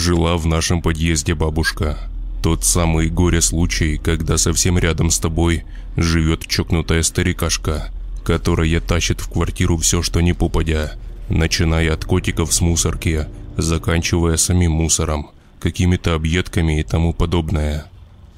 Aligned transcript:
Жила 0.00 0.38
в 0.38 0.46
нашем 0.46 0.80
подъезде 0.80 1.34
бабушка. 1.34 1.98
Тот 2.42 2.64
самый 2.64 3.10
горе-случай, 3.10 3.98
когда 3.98 4.38
совсем 4.38 4.78
рядом 4.78 5.10
с 5.10 5.18
тобой 5.18 5.64
живет 5.94 6.46
чокнутая 6.46 7.02
старикашка, 7.02 7.90
которая 8.24 8.80
тащит 8.80 9.20
в 9.20 9.28
квартиру 9.28 9.76
все, 9.76 10.00
что 10.00 10.22
не 10.22 10.32
попадя, 10.32 10.92
начиная 11.28 11.92
от 11.92 12.06
котиков 12.06 12.50
с 12.50 12.62
мусорки, 12.62 13.26
заканчивая 13.58 14.38
самим 14.38 14.72
мусором, 14.72 15.32
какими-то 15.60 16.14
объедками 16.14 16.80
и 16.80 16.82
тому 16.82 17.12
подобное. 17.12 17.84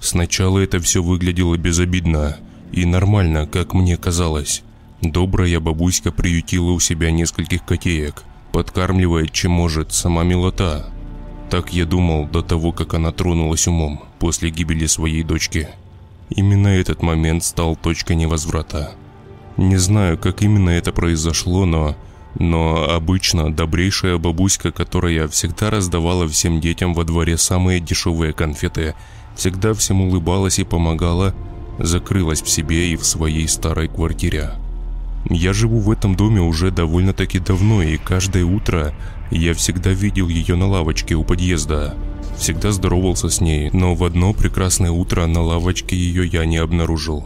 Сначала 0.01 0.59
это 0.59 0.81
все 0.81 1.01
выглядело 1.01 1.57
безобидно 1.57 2.39
и 2.73 2.85
нормально, 2.85 3.47
как 3.47 3.73
мне 3.73 3.97
казалось. 3.97 4.65
Добрая 5.01 5.61
бабуська 5.61 6.11
приютила 6.11 6.73
у 6.73 6.81
себя 6.81 7.13
нескольких 7.13 7.65
котеек, 7.65 8.25
подкармливает 8.51 9.31
чем 9.31 9.53
может 9.53 9.93
сама 9.93 10.25
милота– 10.25 10.89
так 11.53 11.71
я 11.75 11.85
думал 11.85 12.27
до 12.27 12.41
того, 12.41 12.73
как 12.73 12.95
она 12.95 13.13
тронулась 13.13 13.69
умом 13.69 14.01
после 14.19 14.49
гибели 14.49 14.87
своей 14.87 15.23
дочки. 15.23 15.69
Именно 16.31 16.69
этот 16.69 17.03
момент 17.03 17.45
стал 17.45 17.77
точкой 17.77 18.17
невозврата. 18.17 18.93
Не 19.59 19.77
знаю, 19.77 20.17
как 20.17 20.41
именно 20.41 20.71
это 20.71 20.93
произошло, 20.93 21.67
но... 21.67 21.95
Но 22.39 22.89
обычно 22.89 23.53
добрейшая 23.53 24.17
бабуська, 24.17 24.73
которая 24.73 25.29
всегда 25.29 25.69
раздавала 25.69 26.27
всем 26.27 26.59
детям 26.59 26.95
во 26.95 27.05
дворе 27.05 27.37
самые 27.37 27.81
дешевые 27.81 28.33
конфеты, 28.33 28.95
всегда 29.37 29.75
всем 29.75 30.01
улыбалась 30.01 30.59
и 30.59 30.65
помогала, 30.65 31.35
закрылась 31.79 32.41
в 32.41 32.49
себе 32.49 32.93
и 32.93 32.97
в 32.97 33.05
своей 33.05 33.47
старой 33.47 33.89
квартире. 33.89 34.53
Я 35.29 35.53
живу 35.53 35.81
в 35.81 35.91
этом 35.91 36.17
доме 36.17 36.41
уже 36.41 36.71
довольно-таки 36.71 37.41
давно, 37.41 37.83
и 37.83 37.99
каждое 37.99 38.47
утро 38.47 38.95
я 39.39 39.55
всегда 39.55 39.91
видел 39.91 40.29
ее 40.29 40.57
на 40.57 40.67
лавочке 40.69 41.15
у 41.15 41.25
подъезда. 41.25 41.95
Всегда 42.37 42.73
здоровался 42.73 43.29
с 43.29 43.41
ней, 43.41 43.71
но 43.73 43.95
в 43.95 44.05
одно 44.05 44.33
прекрасное 44.33 44.91
утро 44.91 45.27
на 45.27 45.43
лавочке 45.43 45.97
ее 45.97 46.27
я 46.27 46.45
не 46.45 46.57
обнаружил. 46.57 47.25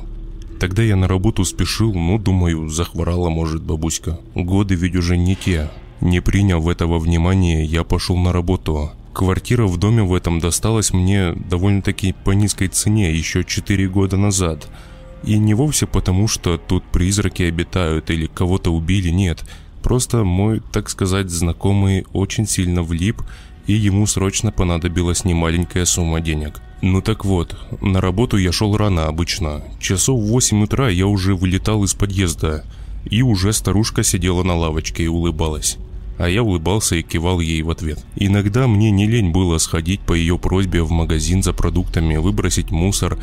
Тогда 0.60 0.82
я 0.82 0.96
на 0.96 1.08
работу 1.08 1.44
спешил, 1.44 1.92
ну, 1.92 2.18
думаю, 2.18 2.68
захворала, 2.68 3.28
может, 3.28 3.62
бабуська. 3.62 4.18
Годы 4.34 4.74
ведь 4.74 4.96
уже 4.96 5.16
не 5.16 5.36
те. 5.36 5.70
Не 6.00 6.20
приняв 6.20 6.66
этого 6.66 6.98
внимания, 6.98 7.64
я 7.64 7.84
пошел 7.84 8.16
на 8.16 8.32
работу. 8.32 8.90
Квартира 9.12 9.66
в 9.66 9.76
доме 9.78 10.02
в 10.02 10.14
этом 10.14 10.40
досталась 10.40 10.92
мне 10.92 11.32
довольно-таки 11.32 12.14
по 12.24 12.32
низкой 12.32 12.68
цене 12.68 13.12
еще 13.12 13.44
4 13.44 13.88
года 13.88 14.16
назад– 14.16 14.68
и 15.26 15.38
не 15.38 15.54
вовсе 15.54 15.86
потому, 15.86 16.28
что 16.28 16.56
тут 16.56 16.84
призраки 16.84 17.42
обитают 17.42 18.10
или 18.10 18.26
кого-то 18.26 18.70
убили, 18.72 19.10
нет. 19.10 19.44
Просто 19.86 20.24
мой, 20.24 20.62
так 20.72 20.90
сказать, 20.90 21.30
знакомый 21.30 22.06
очень 22.12 22.48
сильно 22.48 22.82
влип, 22.82 23.22
и 23.68 23.72
ему 23.72 24.04
срочно 24.08 24.50
понадобилась 24.50 25.24
немаленькая 25.24 25.84
сумма 25.84 26.20
денег. 26.20 26.60
Ну 26.82 27.00
так 27.00 27.24
вот, 27.24 27.56
на 27.80 28.00
работу 28.00 28.36
я 28.36 28.50
шел 28.50 28.76
рано 28.76 29.06
обычно. 29.06 29.62
Часов 29.78 30.18
в 30.18 30.26
8 30.26 30.64
утра 30.64 30.88
я 30.88 31.06
уже 31.06 31.36
вылетал 31.36 31.84
из 31.84 31.94
подъезда, 31.94 32.64
и 33.04 33.22
уже 33.22 33.52
старушка 33.52 34.02
сидела 34.02 34.42
на 34.42 34.56
лавочке 34.56 35.04
и 35.04 35.06
улыбалась. 35.06 35.76
А 36.18 36.28
я 36.28 36.42
улыбался 36.42 36.96
и 36.96 37.04
кивал 37.04 37.38
ей 37.38 37.62
в 37.62 37.70
ответ. 37.70 38.04
Иногда 38.16 38.66
мне 38.66 38.90
не 38.90 39.06
лень 39.06 39.30
было 39.30 39.58
сходить 39.58 40.00
по 40.00 40.14
ее 40.14 40.36
просьбе 40.36 40.82
в 40.82 40.90
магазин 40.90 41.44
за 41.44 41.52
продуктами, 41.52 42.16
выбросить 42.16 42.72
мусор, 42.72 43.20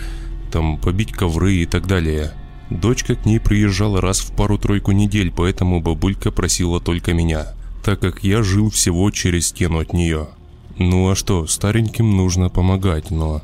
там 0.49 0.77
побить 0.77 1.11
ковры 1.11 1.55
и 1.55 1.65
так 1.65 1.87
далее. 1.87 2.31
Дочка 2.73 3.15
к 3.15 3.27
ней 3.27 3.39
приезжала 3.39 4.01
раз 4.01 4.19
в 4.19 4.31
пару-тройку 4.31 4.93
недель, 4.93 5.31
поэтому 5.31 5.79
бабулька 5.79 6.31
просила 6.31 6.79
только 6.79 7.13
меня, 7.13 7.53
так 7.83 7.99
как 7.99 8.23
я 8.23 8.41
жил 8.41 8.71
всего 8.71 9.11
через 9.11 9.47
стену 9.47 9.77
от 9.77 9.93
нее. 9.93 10.29
Ну 10.79 11.07
а 11.07 11.15
что, 11.15 11.45
стареньким 11.45 12.17
нужно 12.17 12.49
помогать, 12.49 13.11
но... 13.11 13.43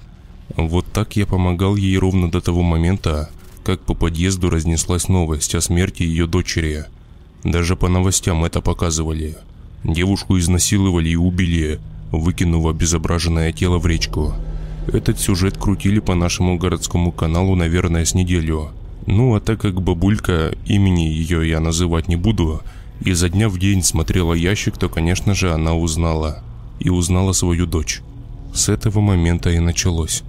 Вот 0.57 0.87
так 0.91 1.15
я 1.15 1.27
помогал 1.27 1.75
ей 1.75 1.95
ровно 1.99 2.31
до 2.31 2.41
того 2.41 2.63
момента, 2.63 3.29
как 3.63 3.81
по 3.81 3.93
подъезду 3.93 4.49
разнеслась 4.49 5.09
новость 5.09 5.53
о 5.53 5.61
смерти 5.61 6.01
ее 6.01 6.25
дочери. 6.25 6.85
Даже 7.43 7.75
по 7.75 7.87
новостям 7.87 8.43
это 8.45 8.61
показывали. 8.61 9.37
Девушку 9.83 10.39
изнасиловали 10.39 11.09
и 11.09 11.15
убили, 11.15 11.79
выкинув 12.11 12.65
обезображенное 12.65 13.53
тело 13.53 13.77
в 13.77 13.85
речку. 13.85 14.33
Этот 14.91 15.19
сюжет 15.19 15.55
крутили 15.55 15.99
по 15.99 16.15
нашему 16.15 16.57
городскому 16.57 17.11
каналу, 17.11 17.55
наверное, 17.55 18.05
с 18.05 18.15
неделю. 18.15 18.71
Ну, 19.05 19.35
а 19.35 19.39
так 19.39 19.61
как 19.61 19.81
бабулька, 19.81 20.55
имени 20.65 21.03
ее 21.03 21.47
я 21.49 21.59
называть 21.59 22.07
не 22.07 22.15
буду, 22.15 22.61
изо 23.01 23.29
дня 23.29 23.49
в 23.49 23.57
день 23.57 23.83
смотрела 23.83 24.33
ящик, 24.33 24.77
то, 24.77 24.89
конечно 24.89 25.33
же, 25.33 25.51
она 25.51 25.73
узнала. 25.73 26.43
И 26.79 26.89
узнала 26.89 27.33
свою 27.33 27.65
дочь. 27.65 28.01
С 28.53 28.69
этого 28.69 29.01
момента 29.01 29.49
и 29.49 29.59
началось. 29.59 30.23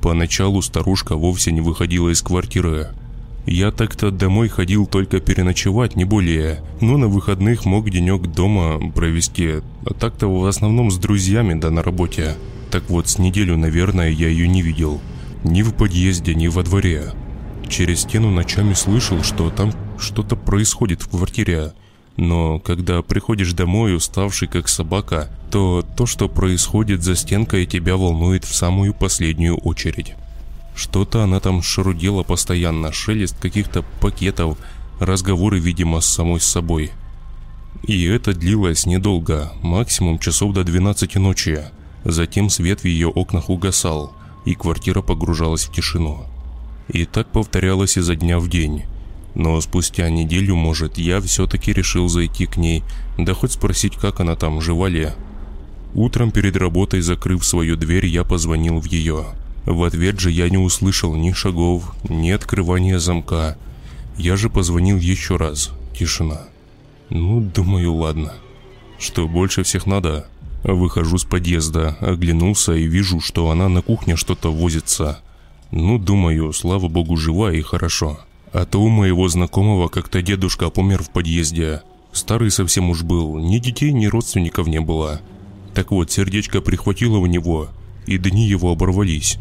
Поначалу 0.00 0.60
старушка 0.60 1.16
вовсе 1.16 1.52
не 1.52 1.60
выходила 1.60 2.10
из 2.10 2.20
квартиры. 2.20 2.88
Я 3.46 3.70
так-то 3.72 4.10
домой 4.10 4.48
ходил 4.48 4.86
только 4.86 5.20
переночевать, 5.20 5.96
не 5.96 6.04
более. 6.04 6.62
Но 6.80 6.96
на 6.96 7.08
выходных 7.08 7.64
мог 7.64 7.90
денек 7.90 8.22
дома 8.22 8.80
провести. 8.92 9.62
А 9.86 9.94
так-то 9.94 10.28
в 10.28 10.46
основном 10.46 10.90
с 10.90 10.96
друзьями 10.98 11.54
да 11.54 11.70
на 11.70 11.82
работе. 11.82 12.36
Так 12.70 12.88
вот, 12.88 13.08
с 13.08 13.18
неделю, 13.18 13.56
наверное, 13.56 14.10
я 14.10 14.28
ее 14.28 14.48
не 14.48 14.62
видел. 14.62 15.00
Ни 15.42 15.62
в 15.62 15.74
подъезде, 15.74 16.34
ни 16.34 16.48
во 16.48 16.62
дворе. 16.62 17.12
Через 17.68 18.00
стену 18.00 18.30
ночами 18.30 18.74
слышал, 18.74 19.22
что 19.22 19.50
там 19.50 19.72
что-то 19.98 20.36
происходит 20.36 21.02
в 21.02 21.08
квартире. 21.08 21.72
Но 22.16 22.60
когда 22.60 23.02
приходишь 23.02 23.52
домой, 23.52 23.96
уставший 23.96 24.46
как 24.46 24.68
собака, 24.68 25.28
то 25.50 25.84
то, 25.96 26.06
что 26.06 26.28
происходит 26.28 27.02
за 27.02 27.16
стенкой, 27.16 27.66
тебя 27.66 27.96
волнует 27.96 28.44
в 28.44 28.54
самую 28.54 28.94
последнюю 28.94 29.56
очередь. 29.56 30.14
Что-то 30.76 31.22
она 31.22 31.40
там 31.40 31.62
шарудела 31.62 32.22
постоянно, 32.22 32.92
шелест 32.92 33.38
каких-то 33.40 33.84
пакетов, 34.00 34.58
разговоры, 35.00 35.58
видимо, 35.58 36.00
с 36.00 36.06
самой 36.06 36.40
собой. 36.40 36.92
И 37.82 38.04
это 38.04 38.32
длилось 38.32 38.86
недолго, 38.86 39.52
максимум 39.62 40.18
часов 40.18 40.52
до 40.52 40.64
12 40.64 41.16
ночи. 41.16 41.64
Затем 42.04 42.50
свет 42.50 42.80
в 42.80 42.84
ее 42.84 43.08
окнах 43.08 43.50
угасал, 43.50 44.12
и 44.44 44.54
квартира 44.54 45.02
погружалась 45.02 45.64
в 45.64 45.72
тишину. 45.72 46.26
И 46.88 47.04
так 47.04 47.28
повторялось 47.28 47.96
изо 47.96 48.14
дня 48.14 48.38
в 48.38 48.48
день. 48.48 48.84
Но 49.34 49.60
спустя 49.60 50.08
неделю, 50.10 50.54
может, 50.54 50.96
я 50.98 51.20
все-таки 51.20 51.72
решил 51.72 52.08
зайти 52.08 52.46
к 52.46 52.56
ней, 52.56 52.84
да 53.18 53.34
хоть 53.34 53.52
спросить, 53.52 53.96
как 53.96 54.20
она 54.20 54.36
там, 54.36 54.60
жива 54.60 54.88
ли. 54.88 55.10
Утром 55.94 56.30
перед 56.30 56.56
работой, 56.56 57.00
закрыв 57.00 57.44
свою 57.44 57.76
дверь, 57.76 58.06
я 58.06 58.24
позвонил 58.24 58.80
в 58.80 58.86
ее. 58.86 59.26
В 59.64 59.82
ответ 59.84 60.20
же 60.20 60.30
я 60.30 60.48
не 60.50 60.58
услышал 60.58 61.14
ни 61.14 61.32
шагов, 61.32 61.94
ни 62.08 62.30
открывания 62.30 62.98
замка. 62.98 63.56
Я 64.16 64.36
же 64.36 64.50
позвонил 64.50 64.98
еще 64.98 65.36
раз. 65.36 65.70
Тишина. 65.98 66.42
Ну, 67.10 67.40
думаю, 67.40 67.94
ладно. 67.94 68.34
Что 68.98 69.26
больше 69.26 69.62
всех 69.62 69.86
надо? 69.86 70.28
Выхожу 70.64 71.18
с 71.18 71.24
подъезда, 71.24 71.96
оглянулся 72.00 72.74
и 72.74 72.86
вижу, 72.86 73.20
что 73.20 73.50
она 73.50 73.68
на 73.68 73.82
кухне 73.82 74.16
что-то 74.16 74.52
возится. 74.52 75.20
Ну, 75.76 75.98
думаю, 75.98 76.52
слава 76.52 76.86
богу, 76.86 77.16
жива 77.16 77.52
и 77.52 77.60
хорошо. 77.60 78.20
А 78.52 78.64
то 78.64 78.80
у 78.80 78.88
моего 78.88 79.28
знакомого 79.28 79.88
как-то 79.88 80.22
дедушка 80.22 80.70
помер 80.70 81.02
в 81.02 81.10
подъезде. 81.10 81.82
Старый 82.12 82.52
совсем 82.52 82.90
уж 82.90 83.02
был, 83.02 83.38
ни 83.40 83.58
детей, 83.58 83.92
ни 83.92 84.06
родственников 84.06 84.68
не 84.68 84.80
было. 84.80 85.20
Так 85.74 85.90
вот, 85.90 86.12
сердечко 86.12 86.60
прихватило 86.60 87.16
у 87.18 87.26
него, 87.26 87.70
и 88.06 88.18
дни 88.18 88.46
его 88.46 88.70
оборвались. 88.70 89.38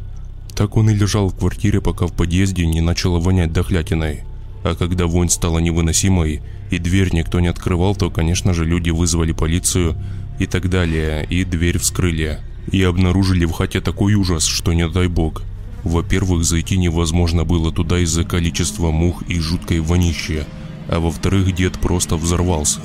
Так 0.55 0.75
он 0.75 0.89
и 0.89 0.95
лежал 0.95 1.29
в 1.29 1.37
квартире, 1.37 1.81
пока 1.81 2.07
в 2.07 2.13
подъезде 2.13 2.65
не 2.65 2.81
начало 2.81 3.19
вонять 3.19 3.53
дохлятиной. 3.53 4.21
А 4.63 4.73
когда 4.73 5.05
вонь 5.05 5.29
стала 5.29 5.59
невыносимой, 5.59 6.41
и 6.71 6.79
дверь 6.79 7.13
никто 7.13 7.41
не 7.41 7.47
открывал, 7.47 7.95
то, 7.95 8.09
конечно 8.09 8.55
же, 8.55 8.65
люди 8.65 8.89
вызвали 8.89 9.33
полицию 9.33 9.95
и 10.39 10.47
так 10.47 10.67
далее, 10.67 11.27
и 11.29 11.43
дверь 11.43 11.77
вскрыли. 11.77 12.39
И 12.71 12.81
обнаружили 12.81 13.45
в 13.45 13.51
хате 13.51 13.81
такой 13.81 14.15
ужас, 14.15 14.45
что 14.45 14.73
не 14.73 14.89
дай 14.89 15.07
бог. 15.07 15.43
Во-первых, 15.83 16.43
зайти 16.45 16.77
невозможно 16.77 17.43
было 17.43 17.71
туда 17.71 17.99
из-за 17.99 18.23
количества 18.23 18.91
мух 18.91 19.23
и 19.27 19.39
жуткой 19.39 19.81
вонищи, 19.81 20.45
а 20.87 20.99
во-вторых, 20.99 21.53
дед 21.53 21.79
просто 21.79 22.15
взорвался. 22.15 22.79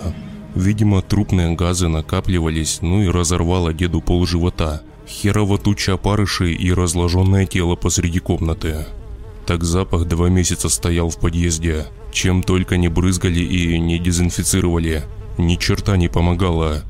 Видимо, 0.54 1.02
трупные 1.02 1.54
газы 1.54 1.88
накапливались, 1.88 2.80
ну 2.82 3.02
и 3.02 3.08
разорвало 3.08 3.72
деду 3.72 4.00
пол 4.00 4.26
живота. 4.26 4.82
Херово 5.06 5.58
туча 5.58 5.94
опарышей 5.94 6.54
и 6.54 6.72
разложенное 6.72 7.46
тело 7.46 7.76
посреди 7.76 8.18
комнаты. 8.18 8.86
Так 9.46 9.64
запах 9.64 10.06
два 10.06 10.28
месяца 10.28 10.68
стоял 10.68 11.08
в 11.08 11.18
подъезде. 11.18 11.86
Чем 12.12 12.42
только 12.42 12.76
не 12.76 12.88
брызгали 12.88 13.40
и 13.40 13.78
не 13.78 13.98
дезинфицировали. 13.98 15.04
Ни 15.38 15.56
черта 15.56 15.96
не 15.96 16.08
помогало. 16.08 16.82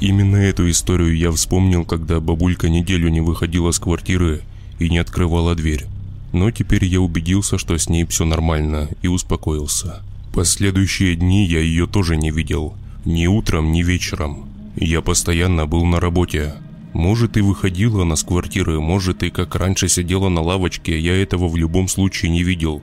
Именно 0.00 0.36
эту 0.36 0.68
историю 0.68 1.16
я 1.16 1.30
вспомнил, 1.30 1.84
когда 1.84 2.20
бабулька 2.20 2.68
неделю 2.68 3.08
не 3.08 3.20
выходила 3.20 3.70
с 3.70 3.78
квартиры 3.78 4.42
и 4.82 4.90
не 4.90 4.98
открывала 4.98 5.54
дверь. 5.54 5.86
Но 6.32 6.50
теперь 6.50 6.84
я 6.84 7.00
убедился, 7.00 7.58
что 7.58 7.76
с 7.76 7.88
ней 7.88 8.06
все 8.06 8.24
нормально, 8.24 8.88
и 9.02 9.08
успокоился. 9.08 10.02
Последующие 10.32 11.14
дни 11.14 11.46
я 11.46 11.60
ее 11.60 11.86
тоже 11.86 12.16
не 12.16 12.30
видел. 12.30 12.74
Ни 13.04 13.26
утром, 13.26 13.72
ни 13.72 13.82
вечером. 13.82 14.48
Я 14.76 15.02
постоянно 15.02 15.66
был 15.66 15.84
на 15.84 16.00
работе. 16.00 16.54
Может 16.94 17.36
и 17.36 17.40
выходила 17.40 18.02
она 18.02 18.16
с 18.16 18.22
квартиры, 18.22 18.80
может 18.80 19.22
и 19.22 19.30
как 19.30 19.54
раньше 19.54 19.88
сидела 19.88 20.28
на 20.28 20.42
лавочке, 20.42 20.98
я 20.98 21.20
этого 21.20 21.48
в 21.48 21.56
любом 21.56 21.88
случае 21.88 22.30
не 22.30 22.42
видел, 22.42 22.82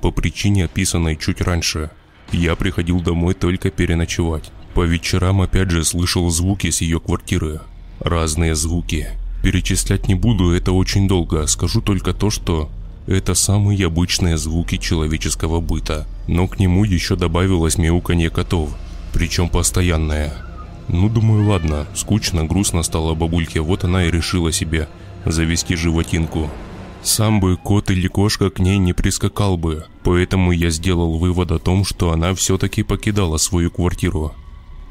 по 0.00 0.10
причине 0.12 0.64
описанной 0.64 1.16
чуть 1.16 1.40
раньше. 1.40 1.90
Я 2.30 2.54
приходил 2.56 3.00
домой 3.00 3.34
только 3.34 3.70
переночевать. 3.70 4.50
По 4.74 4.82
вечерам 4.84 5.40
опять 5.40 5.70
же 5.70 5.84
слышал 5.84 6.28
звуки 6.30 6.70
с 6.70 6.80
ее 6.82 7.00
квартиры. 7.00 7.60
Разные 8.00 8.54
звуки. 8.54 9.08
Перечислять 9.48 10.08
не 10.08 10.14
буду, 10.14 10.50
это 10.50 10.72
очень 10.72 11.08
долго. 11.08 11.46
Скажу 11.46 11.80
только 11.80 12.12
то, 12.12 12.28
что 12.28 12.68
это 13.06 13.32
самые 13.32 13.86
обычные 13.86 14.36
звуки 14.36 14.76
человеческого 14.76 15.62
быта. 15.62 16.06
Но 16.26 16.46
к 16.46 16.58
нему 16.58 16.84
еще 16.84 17.16
добавилось 17.16 17.78
мяуканье 17.78 18.28
котов. 18.28 18.76
Причем 19.14 19.48
постоянное. 19.48 20.34
Ну, 20.88 21.08
думаю, 21.08 21.48
ладно, 21.48 21.86
скучно, 21.94 22.44
грустно 22.44 22.82
стало 22.82 23.14
бабульке, 23.14 23.62
вот 23.62 23.84
она 23.84 24.04
и 24.04 24.10
решила 24.10 24.52
себе 24.52 24.86
завести 25.24 25.76
животинку. 25.76 26.50
Сам 27.02 27.40
бы 27.40 27.56
кот 27.56 27.90
или 27.90 28.06
кошка 28.06 28.50
к 28.50 28.58
ней 28.58 28.76
не 28.76 28.92
прискакал 28.92 29.56
бы, 29.56 29.86
поэтому 30.02 30.52
я 30.52 30.68
сделал 30.68 31.16
вывод 31.16 31.52
о 31.52 31.58
том, 31.58 31.86
что 31.86 32.12
она 32.12 32.34
все-таки 32.34 32.82
покидала 32.82 33.38
свою 33.38 33.70
квартиру. 33.70 34.34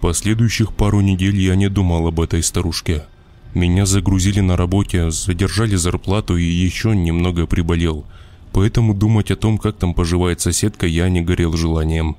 Последующих 0.01 0.73
пару 0.73 1.01
недель 1.01 1.39
я 1.39 1.53
не 1.55 1.69
думал 1.69 2.07
об 2.07 2.19
этой 2.19 2.41
старушке. 2.41 3.03
Меня 3.53 3.85
загрузили 3.85 4.39
на 4.39 4.55
работе, 4.55 5.11
задержали 5.11 5.75
зарплату 5.75 6.37
и 6.37 6.43
еще 6.43 6.95
немного 6.95 7.47
приболел. 7.47 8.05
Поэтому 8.51 8.93
думать 8.93 9.31
о 9.31 9.35
том, 9.35 9.57
как 9.57 9.77
там 9.77 9.93
поживает 9.93 10.41
соседка, 10.41 10.87
я 10.87 11.09
не 11.09 11.21
горел 11.21 11.53
желанием. 11.53 12.17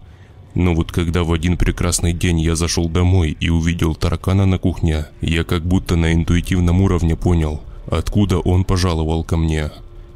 Но 0.54 0.75
вот 0.75 0.92
когда 0.92 1.25
в 1.25 1.32
один 1.32 1.56
прекрасный 1.56 2.12
день 2.12 2.40
я 2.40 2.56
зашел 2.56 2.88
домой 2.88 3.36
и 3.38 3.48
увидел 3.48 3.94
таракана 3.94 4.46
на 4.46 4.58
кухне, 4.58 5.06
я 5.20 5.44
как 5.44 5.64
будто 5.64 5.96
на 5.96 6.12
интуитивном 6.12 6.80
уровне 6.80 7.16
понял, 7.16 7.60
откуда 7.90 8.38
он 8.38 8.64
пожаловал 8.64 9.25
ко 9.25 9.36
мне. 9.36 9.70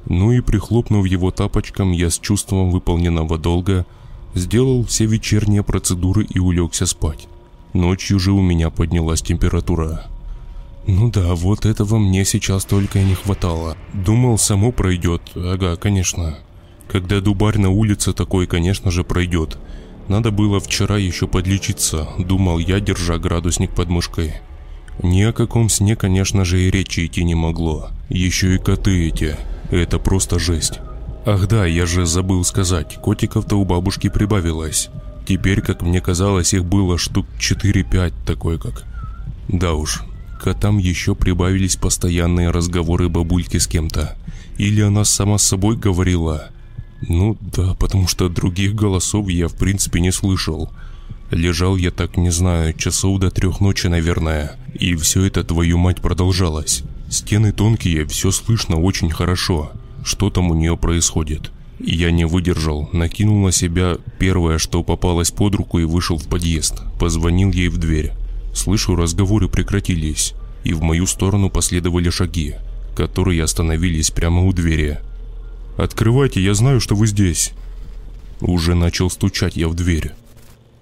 Ну 0.06 0.32
и 0.32 0.41
прихлопнув 0.41 1.06
его 1.06 1.31
тапочком, 1.31 1.93
я 1.93 2.11
с 2.11 2.19
чувством 2.19 2.70
выполненного 2.70 3.38
долга 3.38 3.87
сделал 4.35 4.85
все 4.85 5.06
вечерние 5.06 5.62
процедуры 5.62 6.25
и 6.25 6.38
улегся 6.38 6.87
спать. 6.87 7.29
Ночью 7.73 8.19
же 8.19 8.32
у 8.32 8.41
меня 8.41 8.70
поднялась 8.70 9.23
температура. 9.23 10.06
Ну 10.87 11.11
да, 11.11 11.34
вот 11.34 11.64
этого 11.64 11.99
мне 11.99 12.25
сейчас 12.25 12.64
только 12.64 12.99
и 12.99 13.05
не 13.05 13.14
хватало. 13.14 13.76
Думал, 13.93 14.38
само 14.38 14.73
пройдет. 14.73 15.23
Ага, 15.34 15.76
конечно. 15.76 16.38
Когда 16.88 17.20
дубарь 17.20 17.58
на 17.58 17.70
улице 17.70 18.12
такой, 18.12 18.46
конечно 18.46 18.90
же, 18.90 19.05
пройдет. 19.05 19.58
Надо 20.08 20.31
было 20.31 20.61
вчера 20.61 20.99
еще 20.99 21.29
подлечиться, 21.29 22.08
думал 22.19 22.58
я, 22.58 22.81
держа 22.81 23.19
градусник 23.19 23.70
под 23.75 23.88
мышкой. 23.88 24.34
Ни 25.02 25.23
о 25.23 25.32
каком 25.32 25.69
сне, 25.69 25.96
конечно 25.96 26.44
же, 26.44 26.61
и 26.61 26.70
речи 26.70 27.06
идти 27.06 27.25
не 27.25 27.35
могло. 27.35 27.90
Еще 28.08 28.56
и 28.56 28.58
коты 28.58 29.08
эти. 29.08 29.37
Это 29.70 29.99
просто 29.99 30.38
жесть. 30.38 30.81
Ах 31.25 31.46
да, 31.46 31.64
я 31.67 31.87
же 31.87 32.05
забыл 32.05 32.44
сказать, 32.44 32.96
котиков-то 32.96 33.56
у 33.56 33.64
бабушки 33.64 34.08
прибавилось. 34.08 34.90
Теперь, 35.26 35.62
как 35.62 35.82
мне 35.82 36.00
казалось, 36.00 36.52
их 36.52 36.64
было 36.64 36.99
штук 36.99 37.26
4-5 37.38 38.12
такой 38.26 38.58
как. 38.58 38.85
Да 39.49 39.75
уж, 39.75 40.02
котам 40.43 40.79
еще 40.79 41.15
прибавились 41.15 41.77
постоянные 41.77 42.50
разговоры 42.50 43.09
бабульки 43.09 43.59
с 43.59 43.67
кем-то. 43.67 44.17
Или 44.59 44.81
она 44.81 45.05
сама 45.05 45.39
с 45.39 45.43
собой 45.44 45.77
говорила– 45.77 46.50
ну 47.09 47.37
да, 47.41 47.75
потому 47.75 48.06
что 48.06 48.29
других 48.29 48.75
голосов 48.75 49.29
я 49.29 49.49
в 49.49 49.55
принципе 49.55 50.00
не 50.00 50.12
слышал. 50.12 50.71
Лежал 51.31 51.77
я 51.77 51.91
так, 51.91 52.17
не 52.17 52.31
знаю, 52.31 52.75
часов 52.75 53.19
до 53.19 53.31
трех 53.31 53.61
ночи, 53.61 53.87
наверное. 53.87 54.56
И 54.75 54.94
все 54.94 55.25
это, 55.25 55.43
твою 55.43 55.79
мать, 55.79 56.00
продолжалось. 56.00 56.83
Стены 57.11 57.53
тонкие, 57.53 58.06
все 58.06 58.31
слышно 58.31 58.81
очень 58.81 59.11
хорошо. 59.11 59.73
Что 60.05 60.31
там 60.31 60.50
у 60.50 60.55
нее 60.55 60.77
происходит? 60.77 61.50
Я 61.81 62.11
не 62.11 62.25
выдержал, 62.25 62.88
накинул 62.93 63.45
на 63.45 63.50
себя 63.50 63.97
первое, 64.19 64.59
что 64.59 64.83
попалось 64.85 65.31
под 65.31 65.55
руку 65.56 65.79
и 65.79 65.85
вышел 65.85 66.19
в 66.19 66.29
подъезд. 66.29 66.83
Позвонил 67.00 67.50
ей 67.50 67.69
в 67.69 67.79
дверь. 67.79 68.12
Слышу, 68.52 68.96
разговоры 68.96 69.49
прекратились. 69.49 70.34
И 70.64 70.72
в 70.75 70.82
мою 70.82 71.06
сторону 71.06 71.50
последовали 71.50 72.10
шаги, 72.10 72.54
которые 72.94 73.43
остановились 73.43 74.10
прямо 74.10 74.43
у 74.43 74.52
двери. 74.52 75.00
«Открывайте, 75.76 76.43
я 76.43 76.54
знаю, 76.54 76.81
что 76.81 76.94
вы 76.94 77.06
здесь». 77.06 77.52
Уже 78.40 78.75
начал 78.75 79.08
стучать 79.08 79.56
я 79.56 79.69
в 79.69 79.75
дверь. 79.75 80.12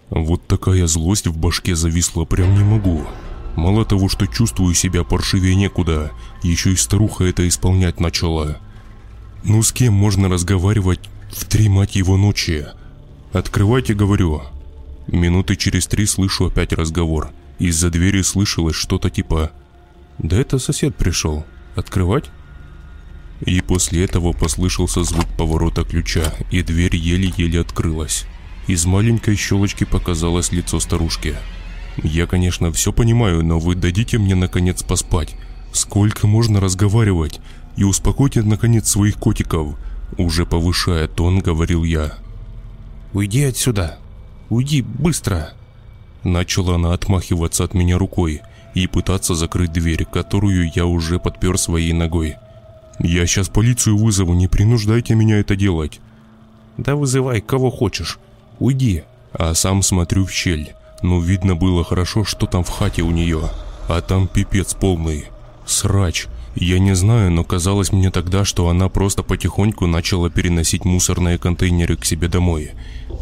Вот 0.09 0.47
такая 0.47 0.87
злость 0.87 1.27
в 1.27 1.37
башке 1.37 1.77
зависла, 1.77 2.25
прям 2.25 2.55
не 2.55 2.65
могу. 2.65 3.05
Мало 3.55 3.85
того, 3.85 4.09
что 4.09 4.27
чувствую 4.27 4.75
себя 4.75 5.05
паршивее 5.05 5.55
некуда, 5.55 6.11
еще 6.43 6.73
и 6.73 6.77
старуха 6.77 7.25
это 7.25 7.47
исполнять 7.47 8.01
начала. 8.01 8.59
Ну 9.45 9.63
с 9.63 9.73
кем 9.73 9.95
можно 9.95 10.29
разговаривать 10.29 11.01
в 11.31 11.45
три 11.45 11.69
мать 11.69 11.97
его 11.97 12.17
ночи? 12.17 12.67
Открывайте, 13.33 13.95
говорю. 13.95 14.43
Минуты 15.07 15.57
через 15.57 15.87
три 15.87 16.07
слышу 16.07 16.47
опять 16.47 16.73
разговор. 16.73 17.31
Из-за 17.61 17.91
двери 17.91 18.23
слышалось 18.23 18.75
что-то 18.75 19.11
типа 19.11 19.53
«Да 20.19 20.39
это 20.39 20.59
сосед 20.59 20.97
пришел. 20.97 21.45
Открывать?» 21.77 22.31
И 23.45 23.61
после 23.61 24.05
этого 24.05 24.33
послышался 24.33 25.05
звук 25.05 25.27
поворота 25.37 25.85
ключа, 25.85 26.33
и 26.51 26.63
дверь 26.63 26.97
еле-еле 26.97 27.61
открылась. 27.61 28.25
Из 28.67 28.87
маленькой 28.87 29.37
щелочки 29.37 29.85
показалось 29.85 30.53
лицо 30.53 30.81
старушки. 30.81 31.37
«Я, 32.03 32.27
конечно, 32.27 32.73
все 32.73 32.95
понимаю, 32.95 33.45
но 33.45 33.59
вы 33.59 33.75
дадите 33.75 34.17
мне, 34.17 34.35
наконец, 34.35 34.83
поспать. 34.83 35.37
Сколько 35.73 36.27
можно 36.27 36.61
разговаривать? 36.61 37.41
И 37.77 37.85
успокойте, 37.85 38.43
наконец, 38.43 38.89
своих 38.89 39.17
котиков!» 39.17 39.77
Уже 40.17 40.47
повышая 40.47 41.09
тон, 41.09 41.41
говорил 41.41 41.85
я. 41.85 42.15
«Уйди 43.13 43.45
отсюда! 43.45 43.99
Уйди, 44.49 44.81
быстро!» 44.81 45.53
Начала 46.25 46.75
она 46.75 46.93
отмахиваться 46.93 47.65
от 47.65 47.75
меня 47.75 47.99
рукой 47.99 48.43
и 48.75 48.87
пытаться 48.87 49.35
закрыть 49.35 49.73
дверь, 49.73 50.05
которую 50.05 50.71
я 50.75 50.87
уже 50.87 51.19
подпер 51.19 51.59
своей 51.59 51.93
ногой. 51.93 52.37
Я 52.99 53.27
сейчас 53.27 53.49
полицию 53.49 53.97
вызову, 53.97 54.35
не 54.35 54.47
принуждайте 54.47 55.15
меня 55.15 55.41
это 55.41 55.57
делать. 55.57 56.01
Да 56.77 56.97
вызывай 56.97 57.41
кого 57.41 57.71
хочешь. 57.71 58.19
Уйди. 58.59 59.05
А 59.33 59.55
сам 59.55 59.83
смотрю 59.83 60.27
в 60.27 60.31
щель. 60.31 60.75
Ну, 61.03 61.21
видно 61.21 61.57
было 61.57 61.83
хорошо, 61.85 62.25
что 62.25 62.47
там 62.47 62.63
в 62.63 62.69
хате 62.69 63.03
у 63.03 63.11
нее. 63.11 63.49
А 63.89 64.03
там 64.03 64.29
пипец 64.29 64.75
полный. 64.75 65.27
Срач. 65.65 66.27
Я 66.57 66.79
не 66.79 66.95
знаю, 66.95 67.31
но 67.31 67.45
казалось 67.45 67.93
мне 67.93 68.11
тогда, 68.11 68.45
что 68.45 68.69
она 68.69 68.89
просто 68.89 69.23
потихоньку 69.23 69.87
начала 69.87 70.29
переносить 70.29 70.85
мусорные 70.85 71.39
контейнеры 71.39 71.97
к 71.97 72.05
себе 72.05 72.29
домой. 72.29 72.73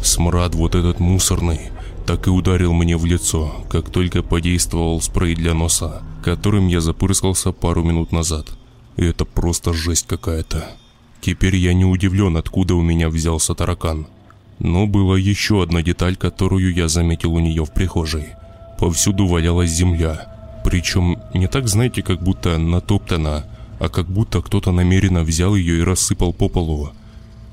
Смрад 0.03 0.55
вот 0.55 0.75
этот 0.75 0.99
мусорный 0.99 1.71
так 2.09 2.25
и 2.25 2.31
ударил 2.31 2.73
мне 2.73 2.97
в 2.97 3.05
лицо, 3.05 3.63
как 3.69 3.91
только 3.91 4.23
подействовал 4.23 4.99
спрей 4.99 5.35
для 5.35 5.53
носа, 5.53 6.01
которым 6.23 6.67
я 6.67 6.81
запырскался 6.81 7.51
пару 7.51 7.83
минут 7.83 8.11
назад. 8.11 8.47
Это 8.95 9.25
просто 9.25 9.73
жесть 9.73 10.07
какая-то. 10.07 10.71
Теперь 11.21 11.55
я 11.55 11.71
не 11.75 11.85
удивлен, 11.85 12.35
откуда 12.35 12.73
у 12.73 12.81
меня 12.81 13.09
взялся 13.09 13.53
таракан. 13.53 14.07
Но 14.57 14.87
была 14.87 15.19
еще 15.19 15.61
одна 15.61 15.83
деталь, 15.83 16.15
которую 16.15 16.73
я 16.73 16.87
заметил 16.87 17.35
у 17.35 17.39
нее 17.39 17.63
в 17.63 17.71
прихожей. 17.71 18.29
Повсюду 18.79 19.27
валялась 19.27 19.69
земля. 19.69 20.61
Причем 20.65 21.19
не 21.35 21.45
так, 21.45 21.67
знаете, 21.67 22.01
как 22.01 22.23
будто 22.23 22.57
натоптана, 22.57 23.45
а 23.79 23.87
как 23.87 24.07
будто 24.07 24.41
кто-то 24.41 24.71
намеренно 24.71 25.21
взял 25.21 25.53
ее 25.53 25.77
и 25.77 25.83
рассыпал 25.83 26.33
по 26.33 26.49
полу. 26.49 26.89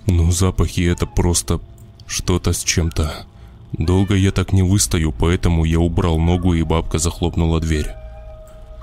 Но 0.06 0.30
запахи 0.30 0.80
это 0.80 1.04
просто 1.04 1.60
что-то 2.06 2.54
с 2.54 2.64
чем-то. 2.64 3.26
Долго 3.72 4.14
я 4.14 4.30
так 4.30 4.52
не 4.52 4.62
выстою, 4.62 5.12
поэтому 5.12 5.64
я 5.64 5.80
убрал 5.80 6.18
ногу 6.18 6.54
и 6.54 6.62
бабка 6.62 6.98
захлопнула 6.98 7.60
дверь. 7.60 7.90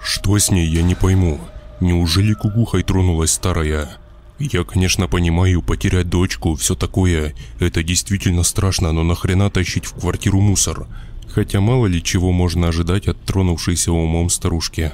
Что 0.04 0.38
с 0.38 0.52
ней, 0.52 0.68
я 0.68 0.84
не 0.84 0.96
пойму. 0.96 1.40
Неужели 1.80 2.34
кукухой 2.34 2.84
тронулась 2.84 3.32
старая? 3.32 3.98
Я, 4.40 4.64
конечно, 4.64 5.08
понимаю, 5.08 5.62
потерять 5.62 6.10
дочку, 6.10 6.56
все 6.56 6.76
такое, 6.76 7.34
это 7.60 7.84
действительно 7.84 8.44
страшно, 8.44 8.92
но 8.92 9.04
нахрена 9.04 9.50
тащить 9.50 9.86
в 9.86 9.94
квартиру 9.94 10.42
мусор? 10.42 10.88
Хотя 11.30 11.62
мало 11.62 11.88
ли 11.88 12.04
чего 12.04 12.32
можно 12.32 12.68
ожидать 12.68 13.08
от 13.08 13.20
тронувшейся 13.22 13.92
умом 13.92 14.30
старушки. 14.30 14.92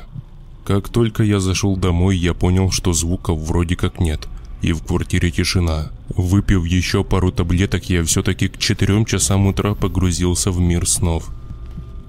Как 0.66 0.88
только 0.90 1.24
я 1.24 1.40
зашел 1.40 1.76
домой, 1.76 2.16
я 2.16 2.34
понял, 2.34 2.70
что 2.70 2.94
звуков 2.94 3.40
вроде 3.40 3.76
как 3.76 4.00
нет, 4.00 4.28
и 4.62 4.74
в 4.74 4.84
квартире 4.84 5.32
тишина. 5.32 5.92
Выпив 6.10 6.66
еще 6.66 7.04
пару 7.04 7.32
таблеток, 7.32 7.90
я 7.90 8.04
все-таки 8.04 8.48
к 8.48 8.58
четырем 8.58 9.06
часам 9.06 9.48
утра 9.48 9.76
погрузился 9.76 10.52
в 10.52 10.60
мир 10.60 10.88
снов. 10.88 11.30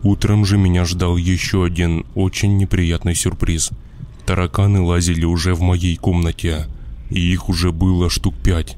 Утром 0.03 0.45
же 0.45 0.57
меня 0.57 0.85
ждал 0.85 1.17
еще 1.17 1.65
один 1.65 2.05
очень 2.15 2.57
неприятный 2.57 3.15
сюрприз– 3.15 3.71
Тараканы 4.31 4.81
лазили 4.81 5.25
уже 5.25 5.57
в 5.57 5.61
моей 5.61 5.97
комнате, 5.97 6.69
и 7.11 7.21
их 7.21 7.49
уже 7.49 7.73
было 7.73 8.09
штук 8.09 8.37
пять. 8.37 8.77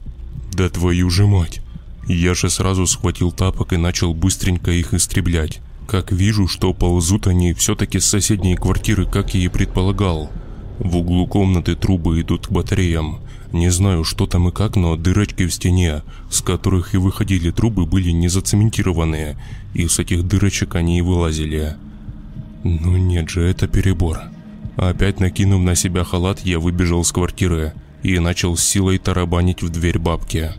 Да 0.54 0.70
твою 0.70 1.10
же 1.10 1.26
мать! 1.26 1.60
Я 2.08 2.32
же 2.32 2.48
сразу 2.48 2.86
схватил 2.86 3.32
тапок 3.32 3.74
и 3.74 3.76
начал 3.76 4.14
быстренько 4.14 4.70
их 4.70 4.94
истреблять, 4.94 5.60
Как 5.86 6.10
вижу, 6.10 6.48
что 6.48 6.72
ползут 6.72 7.26
они 7.26 7.52
все-таки 7.52 8.00
с 8.00 8.06
соседней 8.06 8.56
квартиры, 8.56 9.04
как 9.04 9.34
я 9.34 9.40
и 9.42 9.48
предполагал. 9.48 10.30
В 10.78 10.96
углу 10.96 11.26
комнаты 11.26 11.76
трубы 11.76 12.18
идут 12.22 12.46
к 12.46 12.50
батареям. 12.50 13.20
Не 13.52 13.70
знаю, 13.70 14.02
что 14.04 14.26
там 14.26 14.48
и 14.48 14.52
как, 14.52 14.76
но 14.76 14.96
дырочки 14.96 15.46
в 15.46 15.52
стене, 15.52 16.02
с 16.30 16.40
которых 16.40 16.94
и 16.94 16.96
выходили 16.96 17.50
трубы, 17.50 17.84
были 17.84 18.10
не 18.10 18.28
зацементированные, 18.28 19.36
и 19.74 19.86
с 19.86 19.98
этих 19.98 20.26
дырочек 20.26 20.74
они 20.74 20.98
и 20.98 21.02
вылазили. 21.02 21.76
Ну 22.64 22.96
нет 22.96 23.28
же, 23.28 23.42
это 23.42 23.68
перебор. 23.68 24.20
Опять 24.76 25.20
накинув 25.20 25.62
на 25.62 25.74
себя 25.74 26.02
халат, 26.02 26.40
я 26.40 26.58
выбежал 26.58 27.04
с 27.04 27.12
квартиры 27.12 27.74
и 28.02 28.18
начал 28.18 28.56
с 28.56 28.64
силой 28.64 28.98
тарабанить 28.98 29.62
в 29.62 29.68
дверь 29.68 29.98
бабки. 29.98 30.52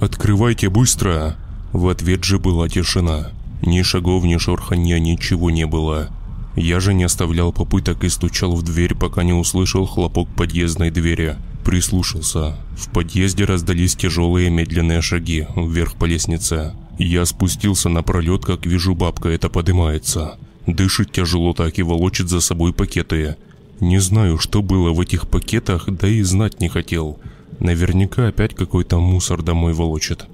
«Открывайте 0.00 0.70
быстро!» 0.70 1.36
В 1.72 1.88
ответ 1.88 2.24
же 2.24 2.38
была 2.38 2.68
тишина. 2.68 3.30
Ни 3.62 3.82
шагов, 3.82 4.24
ни 4.24 4.38
шорханья, 4.38 4.98
ничего 4.98 5.50
не 5.50 5.66
было. 5.66 6.08
Я 6.56 6.80
же 6.80 6.94
не 6.94 7.04
оставлял 7.04 7.52
попыток 7.52 8.04
и 8.04 8.08
стучал 8.08 8.56
в 8.56 8.62
дверь, 8.62 8.94
пока 8.94 9.22
не 9.22 9.34
услышал 9.34 9.84
хлопок 9.86 10.28
подъездной 10.28 10.90
двери. 10.90 11.36
Прислушался. 11.68 12.56
В 12.78 12.88
подъезде 12.88 13.44
раздались 13.44 13.94
тяжелые 13.94 14.48
медленные 14.48 15.02
шаги 15.02 15.46
вверх 15.54 15.96
по 15.96 16.06
лестнице. 16.06 16.72
Я 16.98 17.26
спустился 17.26 17.90
на 17.90 18.02
пролет, 18.02 18.42
как 18.42 18.64
вижу, 18.64 18.94
бабка 18.94 19.28
это 19.28 19.50
поднимается. 19.50 20.38
Дышит 20.66 21.12
тяжело 21.12 21.52
так 21.52 21.78
и 21.78 21.82
волочит 21.82 22.30
за 22.30 22.40
собой 22.40 22.72
пакеты. 22.72 23.36
Не 23.80 23.98
знаю, 23.98 24.38
что 24.38 24.62
было 24.62 24.94
в 24.94 25.00
этих 25.02 25.28
пакетах, 25.28 25.90
да 25.90 26.08
и 26.08 26.22
знать 26.22 26.58
не 26.62 26.70
хотел. 26.70 27.18
Наверняка 27.60 28.28
опять 28.28 28.54
какой-то 28.54 28.98
мусор 28.98 29.42
домой 29.42 29.74
волочит. 29.74 30.24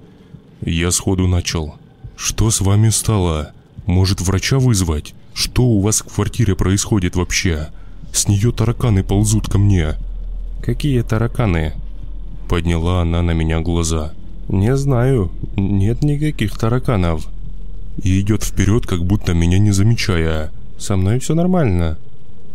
Я 0.65 0.93
сходу 0.93 1.27
начал. 1.27 1.75
«Что 2.17 2.53
с 2.53 2.61
вами 2.61 2.91
стало? 2.91 3.51
Может, 3.87 4.21
врача 4.21 4.61
вызвать? 4.61 5.15
Что 5.35 5.65
у 5.65 5.81
вас 5.81 6.01
в 6.01 6.15
квартире 6.15 6.55
происходит 6.55 7.17
вообще? 7.17 7.71
С 8.13 8.29
нее 8.29 8.53
тараканы 8.53 9.03
ползут 9.03 9.49
ко 9.49 9.59
мне». 9.59 9.97
«Какие 10.65 11.03
тараканы?» 11.03 11.75
Подняла 12.49 13.03
она 13.03 13.21
на 13.21 13.33
меня 13.33 13.61
глаза. 13.61 14.15
«Не 14.49 14.75
знаю. 14.77 15.31
Нет 15.57 16.03
никаких 16.03 16.57
тараканов». 16.57 17.29
И 18.03 18.19
идет 18.21 18.43
вперед, 18.43 18.87
как 18.87 19.05
будто 19.05 19.35
меня 19.35 19.59
не 19.59 19.73
замечая. 19.73 20.53
«Со 20.79 20.97
мной 20.97 21.19
все 21.19 21.35
нормально». 21.35 21.99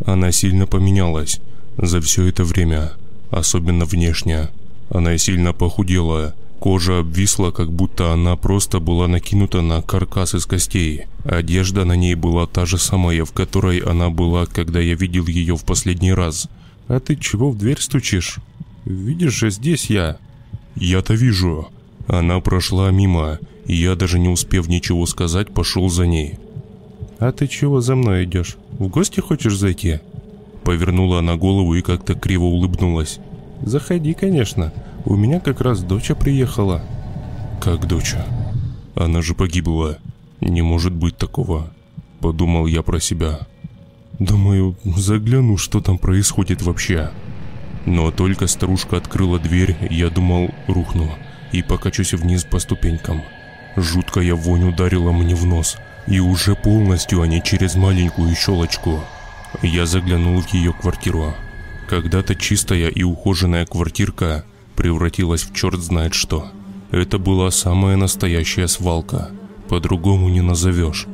Она 0.07 0.31
сильно 0.31 0.65
поменялась 0.65 1.39
за 1.77 2.01
все 2.01 2.25
это 2.25 2.43
время, 2.43 2.93
особенно 3.29 3.85
внешне. 3.85 4.49
Она 4.89 5.15
сильно 5.19 5.53
похудела, 5.53 6.33
кожа 6.59 6.99
обвисла, 6.99 7.51
как 7.51 7.71
будто 7.71 8.11
она 8.11 8.35
просто 8.37 8.79
была 8.79 9.07
накинута 9.07 9.61
на 9.61 9.83
каркас 9.83 10.33
из 10.33 10.47
костей. 10.47 11.03
Одежда 11.25 11.85
на 11.85 11.95
ней 11.95 12.15
была 12.15 12.47
та 12.47 12.65
же 12.65 12.79
самая, 12.79 13.23
в 13.23 13.33
которой 13.33 13.77
она 13.77 14.09
была, 14.09 14.47
когда 14.47 14.79
я 14.79 14.95
видел 14.95 15.27
ее 15.27 15.55
в 15.55 15.63
последний 15.63 16.13
раз. 16.13 16.49
«А 16.89 16.99
ты 16.99 17.15
чего 17.15 17.51
в 17.51 17.57
дверь 17.57 17.79
стучишь? 17.79 18.39
Видишь 18.83 19.35
же, 19.35 19.51
здесь 19.51 19.91
я». 19.91 20.17
«Я-то 20.75 21.13
вижу». 21.13 21.69
Она 22.07 22.39
прошла 22.39 22.89
мимо, 22.89 23.37
и 23.67 23.75
я, 23.75 23.95
даже 23.95 24.17
не 24.17 24.27
успев 24.27 24.67
ничего 24.67 25.05
сказать, 25.05 25.53
пошел 25.53 25.87
за 25.89 26.07
ней. 26.07 26.39
«А 27.19 27.31
ты 27.31 27.47
чего 27.47 27.79
за 27.79 27.95
мной 27.95 28.23
идешь? 28.23 28.57
В 28.71 28.87
гости 28.87 29.19
хочешь 29.19 29.55
зайти?» 29.55 29.99
Повернула 30.63 31.19
она 31.19 31.35
голову 31.35 31.75
и 31.75 31.83
как-то 31.83 32.15
криво 32.15 32.45
улыбнулась. 32.45 33.19
«Заходи, 33.61 34.13
конечно. 34.13 34.73
У 35.05 35.15
меня 35.15 35.39
как 35.39 35.61
раз 35.61 35.83
доча 35.83 36.15
приехала». 36.15 36.81
«Как 37.61 37.87
доча? 37.87 38.25
Она 38.95 39.21
же 39.21 39.35
погибла. 39.35 39.99
Не 40.41 40.63
может 40.63 40.93
быть 40.93 41.17
такого»,— 41.17 41.71
подумал 42.19 42.65
я 42.65 42.81
про 42.81 42.99
себя. 42.99 43.41
«Думаю, 44.19 44.77
загляну, 44.83 45.57
что 45.57 45.81
там 45.81 45.97
происходит 45.97 46.61
вообще». 46.61 47.11
Но 47.85 48.11
только 48.11 48.47
старушка 48.47 48.97
открыла 48.97 49.39
дверь, 49.39 49.75
я 49.89 50.09
думал, 50.09 50.51
рухну 50.67 51.09
и 51.51 51.63
покачусь 51.63 52.13
вниз 52.13 52.43
по 52.43 52.59
ступенькам. 52.59 53.23
Жуткая 53.75 54.35
вонь 54.35 54.67
ударила 54.69 55.11
мне 55.11 55.33
в 55.33 55.45
нос— 55.45 55.77
и 56.09 56.19
уже 56.19 56.55
полностью, 56.55 57.21
а 57.21 57.27
не 57.27 57.41
через 57.41 57.75
маленькую 57.75 58.35
щелочку. 58.35 59.03
Я 59.61 59.85
заглянул 59.85 60.41
в 60.41 60.53
ее 60.53 60.73
квартиру. 60.73 61.33
Когда-то 61.87 62.35
чистая 62.35 62.89
и 62.89 63.03
ухоженная 63.03 63.65
квартирка 63.65 64.43
превратилась 64.75 65.43
в 65.43 65.53
черт 65.53 65.79
знает 65.79 66.13
что. 66.13 66.47
Это 66.91 67.19
была 67.19 67.51
самая 67.51 67.95
настоящая 67.95 68.67
свалка. 68.67 69.29
По-другому 69.67 70.29
не 70.29 70.41
назовешь. 70.41 71.05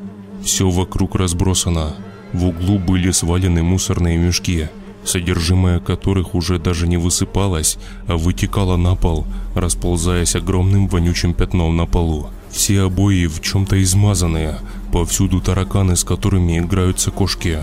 Все 0.44 0.70
вокруг 0.70 1.16
разбросано. 1.16 1.96
В 2.36 2.48
углу 2.48 2.80
были 2.80 3.12
свалены 3.12 3.64
мусорные 3.64 4.18
мешки, 4.18 4.68
содержимое 5.06 5.80
которых 5.80 6.36
уже 6.36 6.60
даже 6.60 6.86
не 6.86 6.98
высыпалось, 6.98 7.78
а 8.08 8.18
вытекало 8.18 8.76
на 8.76 8.96
пол, 8.96 9.26
расползаясь 9.54 10.36
огромным 10.36 10.90
вонючим 10.90 11.34
пятном 11.34 11.78
на 11.78 11.86
полу. 11.86 12.28
Все 12.52 12.82
обои 12.82 13.28
в 13.28 13.40
чем-то 13.40 13.82
измазанные, 13.82 14.60
повсюду 14.92 15.40
тараканы, 15.40 15.96
с 15.96 16.04
которыми 16.04 16.60
играются 16.60 17.10
кошки. 17.10 17.60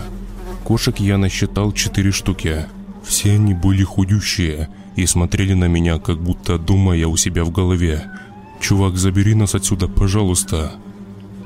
Кошек 0.63 0.99
я 0.99 1.19
насчитал 1.19 1.71
четыре 1.71 2.09
штуки. 2.09 2.65
Все 3.03 3.33
они 3.33 3.53
были 3.53 3.83
худющие 3.83 4.69
и 4.95 5.05
смотрели 5.05 5.53
на 5.53 5.65
меня, 5.65 5.99
как 5.99 6.17
будто 6.19 6.57
думая 6.57 7.05
у 7.05 7.15
себя 7.15 7.43
в 7.43 7.51
голове. 7.51 8.05
«Чувак, 8.59 8.97
забери 8.97 9.35
нас 9.35 9.53
отсюда, 9.53 9.87
пожалуйста». 9.87 10.71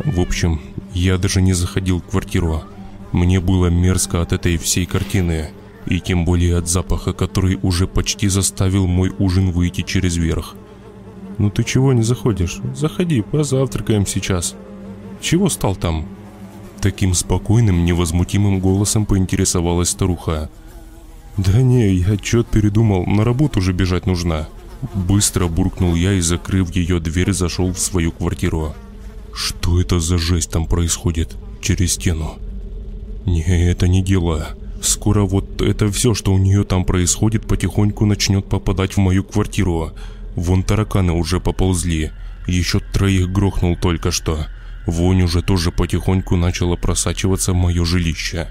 В 0.05 0.21
общем, 0.21 0.61
я 0.93 1.17
даже 1.17 1.41
не 1.41 1.51
заходил 1.51 1.99
в 1.99 2.03
квартиру. 2.03 2.63
Мне 3.11 3.39
было 3.39 3.67
мерзко 3.67 4.21
от 4.21 4.33
этой 4.33 4.57
всей 4.57 4.85
картины, 4.85 5.49
и 5.85 5.99
тем 5.99 6.25
более 6.25 6.57
от 6.57 6.67
запаха, 6.67 7.13
который 7.13 7.57
уже 7.61 7.87
почти 7.87 8.27
заставил 8.27 8.87
мой 8.87 9.13
ужин 9.17 9.51
выйти 9.51 9.81
через 9.81 10.17
верх. 10.17 10.55
«Ну 11.37 11.49
ты 11.49 11.63
чего 11.63 11.93
не 11.93 12.03
заходишь? 12.03 12.59
Заходи, 12.75 13.21
позавтракаем 13.21 14.05
сейчас». 14.05 14.55
«Чего 15.21 15.49
стал 15.49 15.75
там?» 15.75 16.05
Таким 16.81 17.13
спокойным, 17.13 17.85
невозмутимым 17.85 18.59
голосом 18.59 19.05
поинтересовалась 19.05 19.89
старуха. 19.89 20.49
«Да 21.37 21.61
не, 21.61 21.93
я 21.93 22.13
отчет 22.13 22.47
передумал, 22.47 23.05
на 23.05 23.23
работу 23.23 23.59
уже 23.59 23.73
бежать 23.73 24.05
нужна». 24.05 24.47
Быстро 24.93 25.47
буркнул 25.47 25.95
я 25.95 26.13
и, 26.13 26.21
закрыв 26.21 26.75
ее 26.75 26.99
дверь, 26.99 27.33
зашел 27.33 27.73
в 27.73 27.79
свою 27.79 28.11
квартиру. 28.11 28.75
«Что 29.33 29.81
это 29.81 29.99
за 29.99 30.19
жесть 30.19 30.51
там 30.51 30.67
происходит? 30.67 31.35
Через 31.61 31.93
стену?» 31.93 32.37
«Не, 33.27 33.43
это 33.43 33.89
не 33.89 34.01
дело. 34.01 34.55
Скоро 34.81 35.23
вот 35.23 35.61
это 35.61 35.91
все, 35.91 36.13
что 36.13 36.33
у 36.33 36.37
нее 36.37 36.63
там 36.63 36.85
происходит, 36.85 37.45
потихоньку 37.45 38.05
начнет 38.05 38.47
попадать 38.47 38.93
в 38.93 38.99
мою 38.99 39.25
квартиру. 39.25 39.91
Вон 40.37 40.63
тараканы 40.63 41.11
уже 41.11 41.41
поползли. 41.41 42.11
Еще 42.47 42.79
троих 42.79 43.29
грохнул 43.29 43.75
только 43.75 44.11
что. 44.11 44.47
Вонь 44.85 45.23
уже 45.23 45.41
тоже 45.41 45.73
потихоньку 45.73 46.37
начала 46.37 46.77
просачиваться 46.77 47.51
в 47.51 47.57
мое 47.57 47.83
жилище. 47.83 48.47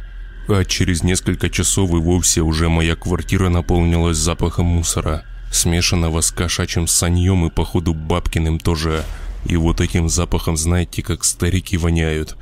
А 0.47 0.62
через 0.66 1.02
несколько 1.02 1.49
часов 1.49 1.90
и 1.92 1.95
вовсе 1.95 2.42
уже 2.42 2.68
моя 2.68 2.97
квартира 2.97 3.49
наполнилась 3.49 4.18
запахом 4.18 4.66
мусора, 4.66 5.25
смешанного 5.50 6.21
с 6.21 6.30
кошачьим 6.30 6.87
саньем 6.87 7.47
и 7.47 7.50
походу 7.50 7.95
бабкиным 7.95 8.59
тоже. 8.59 9.04
И 9.47 9.56
вот 9.56 9.80
этим 9.80 10.11
запахом 10.11 10.59
знаете, 10.59 11.02
как 11.02 11.25
старики 11.25 11.78
воняют. 11.78 12.37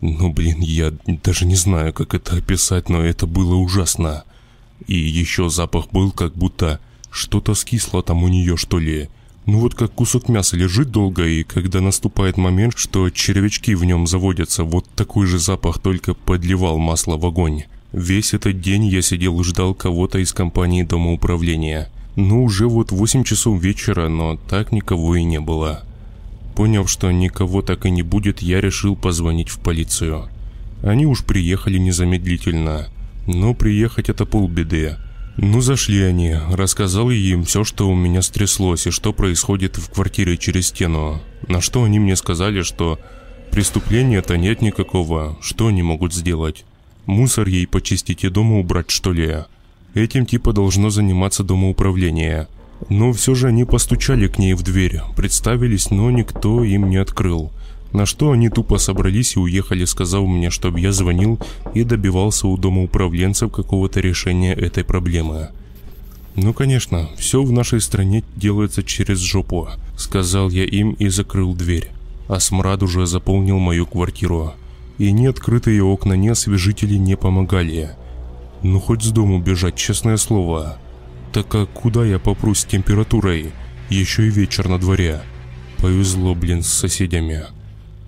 Ну 0.00 0.32
блин, 0.32 0.60
я 0.60 0.92
даже 1.06 1.44
не 1.44 1.56
знаю, 1.56 1.92
как 1.92 2.14
это 2.14 2.36
описать, 2.36 2.88
но 2.88 3.04
это 3.04 3.26
было 3.26 3.54
ужасно. 3.54 4.24
И 4.86 4.96
еще 4.96 5.50
запах 5.50 5.90
был, 5.90 6.10
как 6.10 6.34
будто 6.34 6.80
что-то 7.10 7.54
скисло 7.54 8.02
там 8.02 8.22
у 8.22 8.28
нее, 8.28 8.56
что 8.56 8.78
ли. 8.78 9.08
Ну 9.46 9.58
вот 9.58 9.74
как 9.74 9.92
кусок 9.92 10.28
мяса 10.28 10.56
лежит 10.56 10.90
долго, 10.90 11.26
и 11.26 11.42
когда 11.42 11.80
наступает 11.80 12.36
момент, 12.36 12.74
что 12.76 13.10
червячки 13.10 13.74
в 13.74 13.84
нем 13.84 14.06
заводятся, 14.06 14.64
вот 14.64 14.86
такой 14.94 15.26
же 15.26 15.38
запах 15.38 15.80
только 15.80 16.14
подливал 16.14 16.78
масло 16.78 17.16
в 17.16 17.26
огонь. 17.26 17.64
Весь 17.92 18.32
этот 18.32 18.60
день 18.60 18.86
я 18.86 19.02
сидел 19.02 19.40
и 19.40 19.44
ждал 19.44 19.74
кого-то 19.74 20.18
из 20.18 20.32
компании 20.32 20.84
домоуправления. 20.84 21.90
Ну, 22.16 22.44
уже 22.44 22.68
вот 22.68 22.92
8 22.92 23.24
часов 23.24 23.60
вечера, 23.60 24.08
но 24.08 24.36
так 24.36 24.72
никого 24.72 25.16
и 25.16 25.24
не 25.24 25.40
было. 25.40 25.82
Поняв, 26.60 26.90
что 26.90 27.10
никого 27.10 27.62
так 27.62 27.86
и 27.86 27.90
не 27.90 28.02
будет, 28.02 28.42
я 28.42 28.60
решил 28.60 28.94
позвонить 28.94 29.48
в 29.48 29.60
полицию. 29.60 30.28
Они 30.82 31.06
уж 31.06 31.24
приехали 31.24 31.78
незамедлительно. 31.78 32.88
Но 33.26 33.54
приехать 33.54 34.10
это 34.10 34.26
полбеды. 34.26 34.96
Ну, 35.38 35.62
зашли 35.62 36.02
они. 36.02 36.36
Рассказал 36.52 37.08
им 37.08 37.44
все, 37.44 37.64
что 37.64 37.88
у 37.88 37.94
меня 37.94 38.20
стряслось 38.20 38.86
и 38.86 38.90
что 38.90 39.14
происходит 39.14 39.78
в 39.78 39.90
квартире 39.90 40.36
через 40.36 40.66
стену. 40.66 41.22
На 41.48 41.62
что 41.62 41.82
они 41.82 41.98
мне 41.98 42.14
сказали, 42.14 42.60
что 42.60 42.98
преступления-то 43.50 44.36
нет 44.36 44.60
никакого. 44.60 45.38
Что 45.40 45.68
они 45.68 45.82
могут 45.82 46.12
сделать? 46.12 46.66
Мусор 47.06 47.48
ей 47.48 47.66
почистить 47.66 48.22
и 48.24 48.28
дома 48.28 48.58
убрать, 48.58 48.90
что 48.90 49.14
ли? 49.14 49.34
Этим 49.94 50.26
типа 50.26 50.52
должно 50.52 50.90
заниматься 50.90 51.42
домоуправление. 51.42 52.48
Но 52.88 53.12
все 53.12 53.34
же 53.34 53.48
они 53.48 53.64
постучали 53.64 54.26
к 54.26 54.38
ней 54.38 54.54
в 54.54 54.62
дверь, 54.62 55.02
представились, 55.16 55.90
но 55.90 56.10
никто 56.10 56.64
им 56.64 56.88
не 56.88 56.96
открыл. 56.96 57.50
На 57.92 58.06
что 58.06 58.30
они 58.30 58.48
тупо 58.48 58.78
собрались 58.78 59.36
и 59.36 59.40
уехали, 59.40 59.84
сказав 59.84 60.26
мне, 60.26 60.50
чтобы 60.50 60.80
я 60.80 60.92
звонил 60.92 61.40
и 61.74 61.82
добивался 61.82 62.46
у 62.46 62.56
дома 62.56 62.84
управленцев 62.84 63.50
какого-то 63.50 64.00
решения 64.00 64.54
этой 64.54 64.84
проблемы. 64.84 65.48
«Ну, 66.36 66.52
конечно, 66.52 67.10
все 67.18 67.42
в 67.42 67.50
нашей 67.50 67.80
стране 67.80 68.22
делается 68.36 68.84
через 68.84 69.18
жопу»,— 69.18 69.68
сказал 69.96 70.50
я 70.50 70.64
им 70.64 70.92
и 70.92 71.08
закрыл 71.08 71.54
дверь. 71.54 71.90
А 72.28 72.38
смрад 72.38 72.84
уже 72.84 73.06
заполнил 73.06 73.58
мою 73.58 73.86
квартиру. 73.86 74.54
И 74.98 75.10
ни 75.10 75.26
открытые 75.26 75.82
окна, 75.82 76.12
ни 76.12 76.28
освежители 76.28 76.94
не 76.94 77.16
помогали. 77.16 77.90
Ну, 78.62 78.78
хоть 78.78 79.02
с 79.02 79.10
дому 79.10 79.40
бежать, 79.40 79.74
честное 79.74 80.16
слово. 80.16 80.78
Так 81.32 81.54
а 81.54 81.66
куда 81.66 82.04
я 82.04 82.18
попрусь 82.18 82.60
с 82.60 82.64
температурой? 82.64 83.52
Еще 83.88 84.26
и 84.26 84.30
вечер 84.30 84.68
на 84.68 84.78
дворе. 84.78 85.22
Повезло, 85.78 86.34
блин, 86.34 86.62
с 86.62 86.68
соседями. 86.68 87.44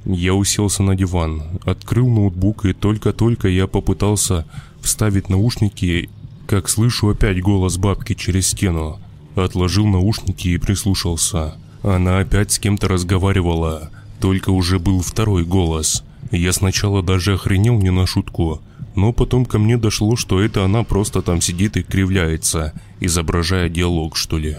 Я 0.05 0.35
уселся 0.35 0.83
на 0.83 0.97
диван, 0.97 1.43
открыл 1.65 2.09
ноутбук 2.09 2.65
и 2.65 2.73
только-только 2.73 3.49
я 3.49 3.69
попытался 3.69 4.45
вставить 4.81 5.29
наушники, 5.29 6.11
как 6.49 6.69
слышу 6.69 7.11
опять 7.11 7.41
голос 7.41 7.79
бабки 7.79 8.15
через 8.15 8.49
стену. 8.49 8.99
Отложил 9.37 9.87
наушники 9.87 10.49
и 10.49 10.59
прислушался. 10.59 11.55
Она 11.83 12.19
опять 12.19 12.51
с 12.51 12.59
кем-то 12.59 12.89
разговаривала, 12.89 13.91
только 14.21 14.51
уже 14.51 14.81
был 14.81 15.01
второй 15.01 15.45
голос. 15.45 16.03
Я 16.33 16.53
сначала 16.53 17.03
даже 17.03 17.35
охренел 17.35 17.79
не 17.79 17.91
на 17.91 18.07
шутку, 18.07 18.61
но 18.95 19.13
потом 19.13 19.45
ко 19.45 19.59
мне 19.59 19.77
дошло, 19.77 20.17
что 20.17 20.41
это 20.41 20.65
она 20.65 20.83
просто 20.85 21.23
там 21.23 21.41
сидит 21.41 21.77
и 21.77 21.83
кривляется, 21.83 22.73
изображая 23.01 23.69
диалог, 23.69 24.17
что 24.17 24.39
ли. 24.39 24.59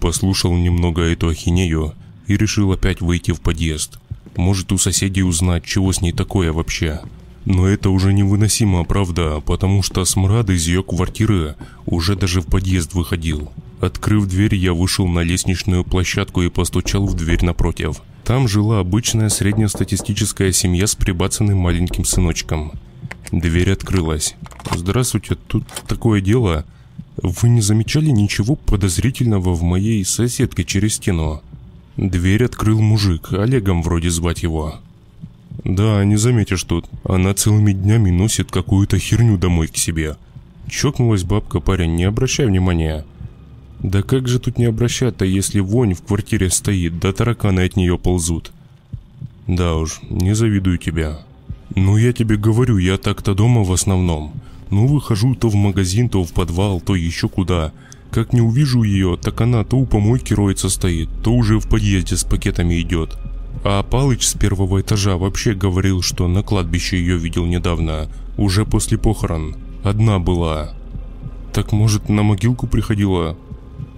Послушал 0.00 0.54
немного 0.54 1.02
эту 1.02 1.28
ахинею 1.28 1.94
и 2.26 2.36
решил 2.36 2.72
опять 2.72 3.00
выйти 3.00 3.32
в 3.32 3.40
подъезд. 3.40 3.98
Может 4.36 4.72
у 4.72 4.78
соседей 4.78 5.22
узнать, 5.22 5.64
чего 5.64 5.92
с 5.92 6.00
ней 6.00 6.12
такое 6.12 6.52
вообще. 6.52 7.00
Но 7.44 7.66
это 7.68 7.90
уже 7.90 8.12
невыносимо, 8.12 8.84
правда, 8.84 9.40
потому 9.44 9.82
что 9.82 10.04
смрад 10.04 10.48
из 10.48 10.66
ее 10.66 10.82
квартиры 10.82 11.56
уже 11.84 12.16
даже 12.16 12.40
в 12.40 12.46
подъезд 12.46 12.94
выходил. 12.94 13.50
Открыв 13.80 14.26
дверь, 14.26 14.54
я 14.54 14.72
вышел 14.72 15.06
на 15.06 15.20
лестничную 15.20 15.84
площадку 15.84 16.42
и 16.42 16.48
постучал 16.48 17.06
в 17.06 17.14
дверь 17.14 17.44
напротив. 17.44 18.00
Там 18.24 18.48
жила 18.48 18.80
обычная 18.80 19.28
среднестатистическая 19.28 20.52
семья 20.52 20.86
с 20.86 20.94
прибацанным 20.94 21.58
маленьким 21.58 22.06
сыночком. 22.06 22.72
Дверь 23.40 23.72
открылась. 23.72 24.36
«Здравствуйте, 24.76 25.34
тут 25.34 25.66
такое 25.88 26.20
дело. 26.20 26.64
Вы 27.16 27.48
не 27.48 27.60
замечали 27.60 28.10
ничего 28.10 28.54
подозрительного 28.54 29.54
в 29.54 29.62
моей 29.62 30.04
соседке 30.04 30.62
через 30.62 30.94
стену?» 30.94 31.42
Дверь 31.96 32.44
открыл 32.44 32.80
мужик, 32.80 33.32
Олегом 33.32 33.82
вроде 33.82 34.10
звать 34.10 34.44
его. 34.44 34.76
Да, 35.64 36.04
не 36.04 36.14
заметишь 36.14 36.62
тут. 36.62 36.86
Она 37.02 37.34
целыми 37.34 37.72
днями 37.72 38.10
носит 38.10 38.52
какую-то 38.52 39.00
херню 39.00 39.36
домой 39.36 39.66
к 39.66 39.76
себе. 39.76 40.16
Чокнулась 40.68 41.24
бабка, 41.24 41.58
парень, 41.58 41.96
не 41.96 42.04
обращай 42.04 42.46
внимания. 42.46 43.04
Да 43.80 44.02
как 44.02 44.28
же 44.28 44.38
тут 44.38 44.58
не 44.58 44.66
обращать-то, 44.66 45.24
если 45.24 45.58
вонь 45.58 45.94
в 45.94 46.02
квартире 46.02 46.50
стоит, 46.50 47.00
да 47.00 47.12
тараканы 47.12 47.64
от 47.64 47.74
нее 47.74 47.98
ползут? 47.98 48.52
Да 49.48 49.74
уж, 49.74 50.00
не 50.08 50.36
завидую 50.36 50.78
тебя. 50.78 51.18
Ну 51.76 51.96
я 51.96 52.12
тебе 52.12 52.36
говорю, 52.36 52.78
я 52.78 52.98
так-то 52.98 53.34
дома 53.34 53.64
в 53.64 53.72
основном. 53.72 54.32
Ну 54.70 54.86
выхожу 54.86 55.34
то 55.34 55.48
в 55.48 55.54
магазин, 55.54 56.08
то 56.08 56.22
в 56.24 56.32
подвал, 56.32 56.80
то 56.80 56.94
еще 56.94 57.28
куда. 57.28 57.72
Как 58.10 58.32
не 58.32 58.40
увижу 58.40 58.84
ее, 58.84 59.18
так 59.20 59.40
она 59.40 59.64
то 59.64 59.76
у 59.76 59.86
помойки 59.86 60.34
роется 60.34 60.68
стоит, 60.68 61.08
то 61.22 61.32
уже 61.32 61.58
в 61.58 61.68
подъезде 61.68 62.16
с 62.16 62.22
пакетами 62.22 62.80
идет. 62.80 63.18
А 63.64 63.82
Палыч 63.82 64.26
с 64.26 64.34
первого 64.34 64.82
этажа 64.82 65.16
вообще 65.16 65.54
говорил, 65.54 66.00
что 66.00 66.28
на 66.28 66.42
кладбище 66.42 66.96
ее 66.98 67.16
видел 67.16 67.44
недавно, 67.44 68.08
уже 68.36 68.64
после 68.64 68.98
похорон. 68.98 69.56
Одна 69.82 70.18
была. 70.18 70.74
Так 71.52 71.72
может 71.72 72.08
на 72.08 72.22
могилку 72.22 72.66
приходила? 72.66 73.36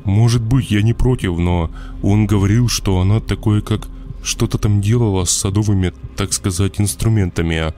Может 0.05 0.41
быть, 0.43 0.71
я 0.71 0.83
не 0.83 0.95
против, 0.95 1.37
но 1.37 1.71
он 2.03 2.27
говорил, 2.27 2.69
что 2.69 3.01
она 3.01 3.21
такое 3.21 3.61
как 3.61 3.89
что-то 4.27 4.59
там 4.59 4.81
делала 4.81 5.25
с 5.25 5.31
садовыми, 5.31 5.95
так 6.17 6.33
сказать, 6.33 6.81
инструментами. 6.81 7.73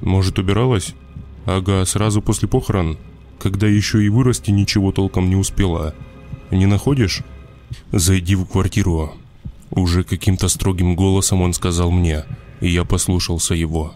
Может, 0.00 0.38
убиралась? 0.38 0.94
Ага, 1.46 1.84
сразу 1.84 2.22
после 2.22 2.48
похорон 2.48 2.98
когда 3.38 3.66
еще 3.66 4.04
и 4.04 4.08
вырасти 4.08 4.50
ничего 4.50 4.92
толком 4.92 5.28
не 5.30 5.36
успела. 5.36 5.94
Не 6.50 6.66
находишь? 6.66 7.22
Зайди 7.92 8.34
в 8.34 8.44
квартиру. 8.44 9.14
Уже 9.70 10.02
каким-то 10.02 10.48
строгим 10.48 10.96
голосом 10.96 11.42
он 11.42 11.52
сказал 11.52 11.90
мне, 11.90 12.24
и 12.60 12.68
я 12.68 12.84
послушался 12.84 13.54
его. 13.54 13.94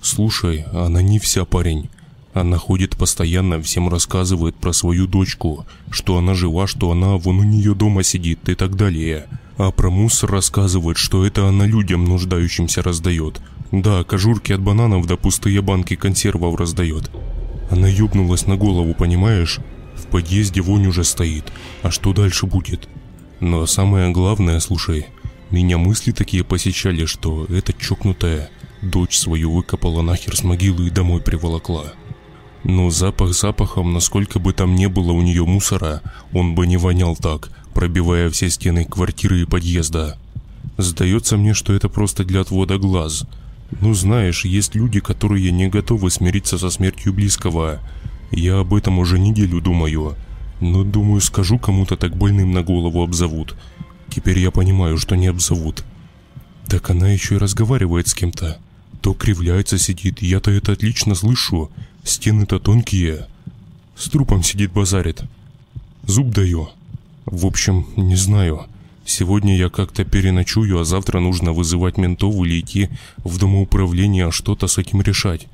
Слушай, 0.00 0.64
она 0.72 1.02
не 1.02 1.18
вся 1.18 1.44
парень. 1.44 1.90
Она 2.32 2.58
ходит 2.58 2.96
постоянно, 2.96 3.62
всем 3.62 3.88
рассказывает 3.88 4.56
про 4.56 4.72
свою 4.72 5.06
дочку, 5.06 5.66
что 5.90 6.18
она 6.18 6.34
жива, 6.34 6.66
что 6.66 6.90
она 6.90 7.16
вон 7.16 7.38
у 7.38 7.44
нее 7.44 7.74
дома 7.74 8.02
сидит 8.02 8.48
и 8.48 8.54
так 8.54 8.76
далее. 8.76 9.28
А 9.56 9.70
про 9.70 9.90
мусор 9.90 10.32
рассказывает, 10.32 10.96
что 10.96 11.24
это 11.24 11.48
она 11.48 11.66
людям 11.66 12.04
нуждающимся 12.04 12.82
раздает. 12.82 13.40
Да, 13.70 14.02
кожурки 14.02 14.52
от 14.52 14.60
бананов 14.60 15.06
да 15.06 15.16
пустые 15.16 15.62
банки 15.62 15.94
консервов 15.94 16.56
раздает. 16.56 17.10
Она 17.70 17.88
ёбнулась 17.88 18.46
на 18.46 18.56
голову, 18.56 18.94
понимаешь? 18.94 19.60
В 19.94 20.06
подъезде 20.06 20.60
вонь 20.60 20.86
уже 20.86 21.04
стоит. 21.04 21.52
А 21.82 21.90
что 21.90 22.12
дальше 22.12 22.46
будет? 22.46 22.88
Но 23.40 23.66
самое 23.66 24.10
главное, 24.10 24.58
слушай, 24.58 25.06
меня 25.50 25.78
мысли 25.78 26.10
такие 26.10 26.44
посещали, 26.44 27.04
что 27.04 27.44
эта 27.46 27.72
чокнутая 27.72 28.50
дочь 28.82 29.16
свою 29.16 29.52
выкопала 29.52 30.02
нахер 30.02 30.36
с 30.36 30.42
могилы 30.42 30.88
и 30.88 30.90
домой 30.90 31.20
приволокла. 31.20 31.92
Но 32.64 32.90
запах 32.90 33.34
запахом, 33.34 33.92
насколько 33.92 34.38
бы 34.38 34.52
там 34.52 34.74
не 34.74 34.88
было 34.88 35.12
у 35.12 35.22
нее 35.22 35.44
мусора, 35.44 36.00
он 36.32 36.54
бы 36.54 36.66
не 36.66 36.76
вонял 36.76 37.14
так, 37.14 37.50
пробивая 37.74 38.30
все 38.30 38.48
стены 38.48 38.84
квартиры 38.84 39.42
и 39.42 39.44
подъезда. 39.44 40.16
Сдается 40.78 41.36
мне, 41.36 41.54
что 41.54 41.74
это 41.74 41.88
просто 41.88 42.24
для 42.24 42.40
отвода 42.40 42.78
глаз– 42.78 43.26
ну 43.80 43.94
знаешь, 43.94 44.44
есть 44.44 44.74
люди, 44.74 45.00
которые 45.00 45.50
не 45.50 45.68
готовы 45.68 46.10
смириться 46.10 46.58
со 46.58 46.70
смертью 46.70 47.12
близкого. 47.12 47.80
Я 48.30 48.58
об 48.60 48.74
этом 48.74 48.98
уже 48.98 49.18
неделю 49.18 49.60
думаю. 49.60 50.16
Но 50.60 50.84
думаю, 50.84 51.20
скажу 51.20 51.58
кому-то 51.58 51.96
так 51.96 52.16
больным 52.16 52.52
на 52.52 52.62
голову 52.62 53.02
обзовут. 53.02 53.56
Теперь 54.08 54.38
я 54.38 54.50
понимаю, 54.50 54.98
что 54.98 55.16
не 55.16 55.26
обзовут. 55.26 55.84
Так 56.68 56.90
она 56.90 57.10
еще 57.10 57.34
и 57.34 57.38
разговаривает 57.38 58.08
с 58.08 58.14
кем-то. 58.14 58.58
То 59.00 59.12
кривляется 59.12 59.76
сидит, 59.76 60.22
я-то 60.22 60.50
это 60.50 60.72
отлично 60.72 61.14
слышу. 61.14 61.70
Стены-то 62.04 62.58
тонкие. 62.58 63.26
С 63.96 64.08
трупом 64.08 64.42
сидит 64.42 64.72
базарит. 64.72 65.22
Зуб 66.06 66.30
даю. 66.30 66.70
В 67.26 67.46
общем, 67.46 67.86
не 67.96 68.16
знаю. 68.16 68.66
Сегодня 69.04 69.56
я 69.56 69.68
как-то 69.68 70.04
переночую, 70.04 70.80
а 70.80 70.84
завтра 70.84 71.20
нужно 71.20 71.52
вызывать 71.52 71.98
ментов 71.98 72.34
или 72.36 72.60
идти 72.60 72.88
в 73.18 73.38
домоуправление, 73.38 74.26
а 74.26 74.32
что-то 74.32 74.66
с 74.66 74.78
этим 74.78 75.02
решать. 75.02 75.46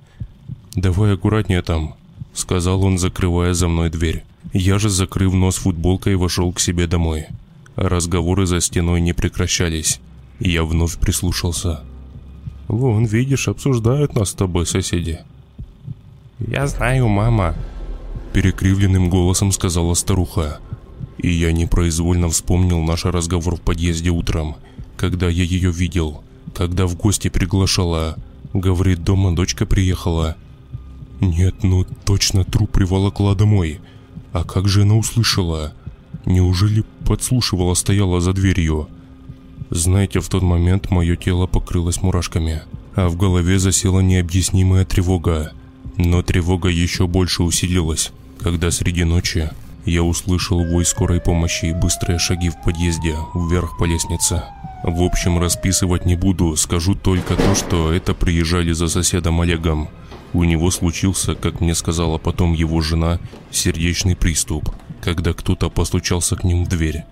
Давай 0.74 1.14
аккуратнее 1.14 1.62
там, 1.62 1.94
сказал 2.32 2.84
он, 2.84 2.98
закрывая 2.98 3.54
за 3.54 3.68
мной 3.68 3.90
дверь. 3.90 4.24
Я 4.52 4.78
же, 4.78 4.88
закрыв 4.88 5.32
нос 5.32 5.56
футболкой, 5.56 6.16
вошел 6.16 6.52
к 6.52 6.60
себе 6.60 6.86
домой. 6.86 7.26
Разговоры 7.76 8.46
за 8.46 8.60
стеной 8.60 9.00
не 9.00 9.12
прекращались. 9.12 10.00
Я 10.38 10.64
вновь 10.64 10.96
прислушался. 10.98 11.80
«Вон, 12.68 13.04
видишь, 13.04 13.48
обсуждают 13.48 14.14
нас 14.14 14.30
с 14.30 14.34
тобой 14.34 14.64
соседи». 14.64 15.20
«Я 16.38 16.66
знаю, 16.68 17.08
мама»,– 17.08 17.54
перекривленным 18.32 19.10
голосом 19.10 19.50
сказала 19.50 19.94
старуха. 19.94 20.60
И 21.22 21.28
я 21.30 21.52
непроизвольно 21.52 22.30
вспомнил 22.30 22.80
наш 22.82 23.04
разговор 23.04 23.56
в 23.56 23.60
подъезде 23.60 24.08
утром, 24.08 24.56
когда 24.96 25.28
я 25.28 25.44
ее 25.44 25.70
видел, 25.70 26.22
когда 26.54 26.86
в 26.86 26.96
гости 26.96 27.28
приглашала. 27.28 28.16
Говорит, 28.54 29.04
дома 29.04 29.34
дочка 29.34 29.66
приехала. 29.66 30.36
Нет, 31.20 31.62
ну 31.62 31.84
точно 32.06 32.44
труп 32.44 32.70
приволокла 32.70 33.34
домой. 33.34 33.80
А 34.32 34.44
как 34.44 34.66
же 34.66 34.82
она 34.82 34.94
услышала? 34.94 35.74
Неужели 36.24 36.84
подслушивала, 37.04 37.74
стояла 37.74 38.22
за 38.22 38.32
дверью? 38.32 38.88
Знаете, 39.68 40.20
в 40.20 40.28
тот 40.28 40.42
момент 40.42 40.90
мое 40.90 41.16
тело 41.16 41.46
покрылось 41.46 42.02
мурашками, 42.02 42.62
а 42.94 43.08
в 43.08 43.16
голове 43.16 43.58
засела 43.58 44.00
необъяснимая 44.00 44.86
тревога. 44.86 45.52
Но 45.98 46.22
тревога 46.22 46.70
еще 46.70 47.06
больше 47.06 47.42
усилилась, 47.42 48.10
когда 48.40 48.70
среди 48.70 49.04
ночи 49.04 49.50
я 49.84 50.02
услышал 50.02 50.64
вой 50.64 50.84
скорой 50.84 51.20
помощи 51.20 51.66
и 51.66 51.72
быстрые 51.72 52.18
шаги 52.18 52.50
в 52.50 52.62
подъезде, 52.62 53.16
вверх 53.34 53.78
по 53.78 53.84
лестнице. 53.84 54.42
В 54.82 55.02
общем, 55.02 55.38
расписывать 55.38 56.06
не 56.06 56.16
буду, 56.16 56.56
скажу 56.56 56.94
только 56.94 57.36
то, 57.36 57.54
что 57.54 57.92
это 57.92 58.14
приезжали 58.14 58.72
за 58.72 58.88
соседом 58.88 59.40
Олегом. 59.40 59.88
У 60.32 60.44
него 60.44 60.70
случился, 60.70 61.34
как 61.34 61.60
мне 61.60 61.74
сказала 61.74 62.18
потом 62.18 62.52
его 62.52 62.80
жена, 62.80 63.18
сердечный 63.50 64.16
приступ, 64.16 64.70
когда 65.00 65.32
кто-то 65.32 65.68
постучался 65.70 66.36
к 66.36 66.44
ним 66.44 66.64
в 66.64 66.68
дверь. 66.68 67.04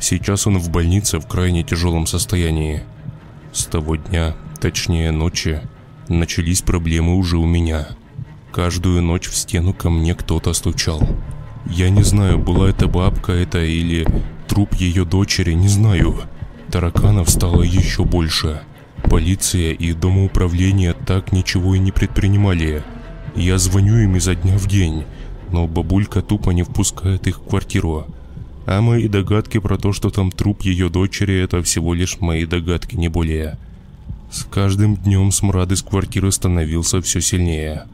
Сейчас 0.00 0.46
он 0.46 0.58
в 0.58 0.70
больнице 0.70 1.18
в 1.18 1.26
крайне 1.26 1.62
тяжелом 1.62 2.06
состоянии. 2.06 2.82
С 3.52 3.66
того 3.66 3.96
дня, 3.96 4.34
точнее 4.60 5.12
ночи, 5.12 5.60
начались 6.08 6.62
проблемы 6.62 7.16
уже 7.16 7.38
у 7.38 7.46
меня. 7.46 7.88
Каждую 8.52 9.02
ночь 9.02 9.28
в 9.28 9.36
стену 9.36 9.72
ко 9.72 9.90
мне 9.90 10.14
кто-то 10.14 10.52
стучал. 10.52 11.00
Я 11.66 11.90
не 11.90 12.02
знаю, 12.02 12.38
была 12.38 12.70
это 12.70 12.88
бабка 12.88 13.32
это 13.32 13.64
или 13.64 14.06
труп 14.48 14.74
ее 14.74 15.04
дочери, 15.04 15.52
не 15.52 15.68
знаю. 15.68 16.16
Тараканов 16.70 17.30
стало 17.30 17.62
еще 17.62 18.04
больше. 18.04 18.62
Полиция 19.10 19.72
и 19.72 19.92
домоуправление 19.92 20.92
так 20.92 21.32
ничего 21.32 21.74
и 21.74 21.78
не 21.78 21.92
предпринимали. 21.92 22.82
Я 23.34 23.58
звоню 23.58 23.96
им 23.96 24.16
изо 24.16 24.34
дня 24.34 24.56
в 24.56 24.66
день, 24.66 25.04
но 25.50 25.66
бабулька 25.66 26.22
тупо 26.22 26.50
не 26.50 26.62
впускает 26.62 27.26
их 27.26 27.38
в 27.38 27.48
квартиру. 27.48 28.06
А 28.66 28.80
мои 28.80 29.08
догадки 29.08 29.58
про 29.58 29.76
то, 29.76 29.92
что 29.92 30.10
там 30.10 30.30
труп 30.30 30.62
ее 30.62 30.88
дочери, 30.88 31.42
это 31.42 31.62
всего 31.62 31.94
лишь 31.94 32.20
мои 32.20 32.46
догадки, 32.46 32.96
не 32.96 33.08
более. 33.08 33.58
С 34.30 34.44
каждым 34.44 34.96
днем 34.96 35.30
смрад 35.32 35.70
из 35.70 35.82
квартиры 35.82 36.32
становился 36.32 37.00
все 37.02 37.20
сильнее. 37.20 37.84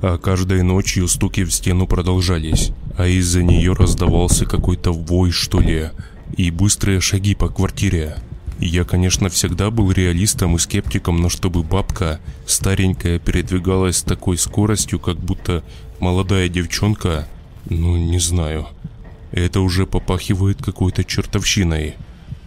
А 0.00 0.16
каждой 0.16 0.62
ночью 0.62 1.08
стуки 1.08 1.42
в 1.44 1.52
стену 1.52 1.88
продолжались, 1.88 2.70
а 2.96 3.06
из-за 3.08 3.42
нее 3.42 3.72
раздавался 3.72 4.46
какой-то 4.46 4.92
вой, 4.92 5.32
что 5.32 5.60
ли, 5.60 5.90
и 6.36 6.52
быстрые 6.52 7.00
шаги 7.00 7.34
по 7.34 7.48
квартире. 7.48 8.16
Я, 8.60 8.84
конечно, 8.84 9.28
всегда 9.28 9.70
был 9.70 9.90
реалистом 9.90 10.54
и 10.54 10.58
скептиком, 10.60 11.16
но 11.16 11.28
чтобы 11.28 11.64
бабка 11.64 12.20
старенькая 12.46 13.18
передвигалась 13.18 13.98
с 13.98 14.02
такой 14.02 14.38
скоростью, 14.38 15.00
как 15.00 15.16
будто 15.16 15.64
молодая 15.98 16.48
девчонка, 16.48 17.28
ну, 17.68 17.96
не 17.96 18.20
знаю. 18.20 18.68
Это 19.32 19.60
уже 19.60 19.84
попахивает 19.84 20.62
какой-то 20.62 21.04
чертовщиной. 21.04 21.94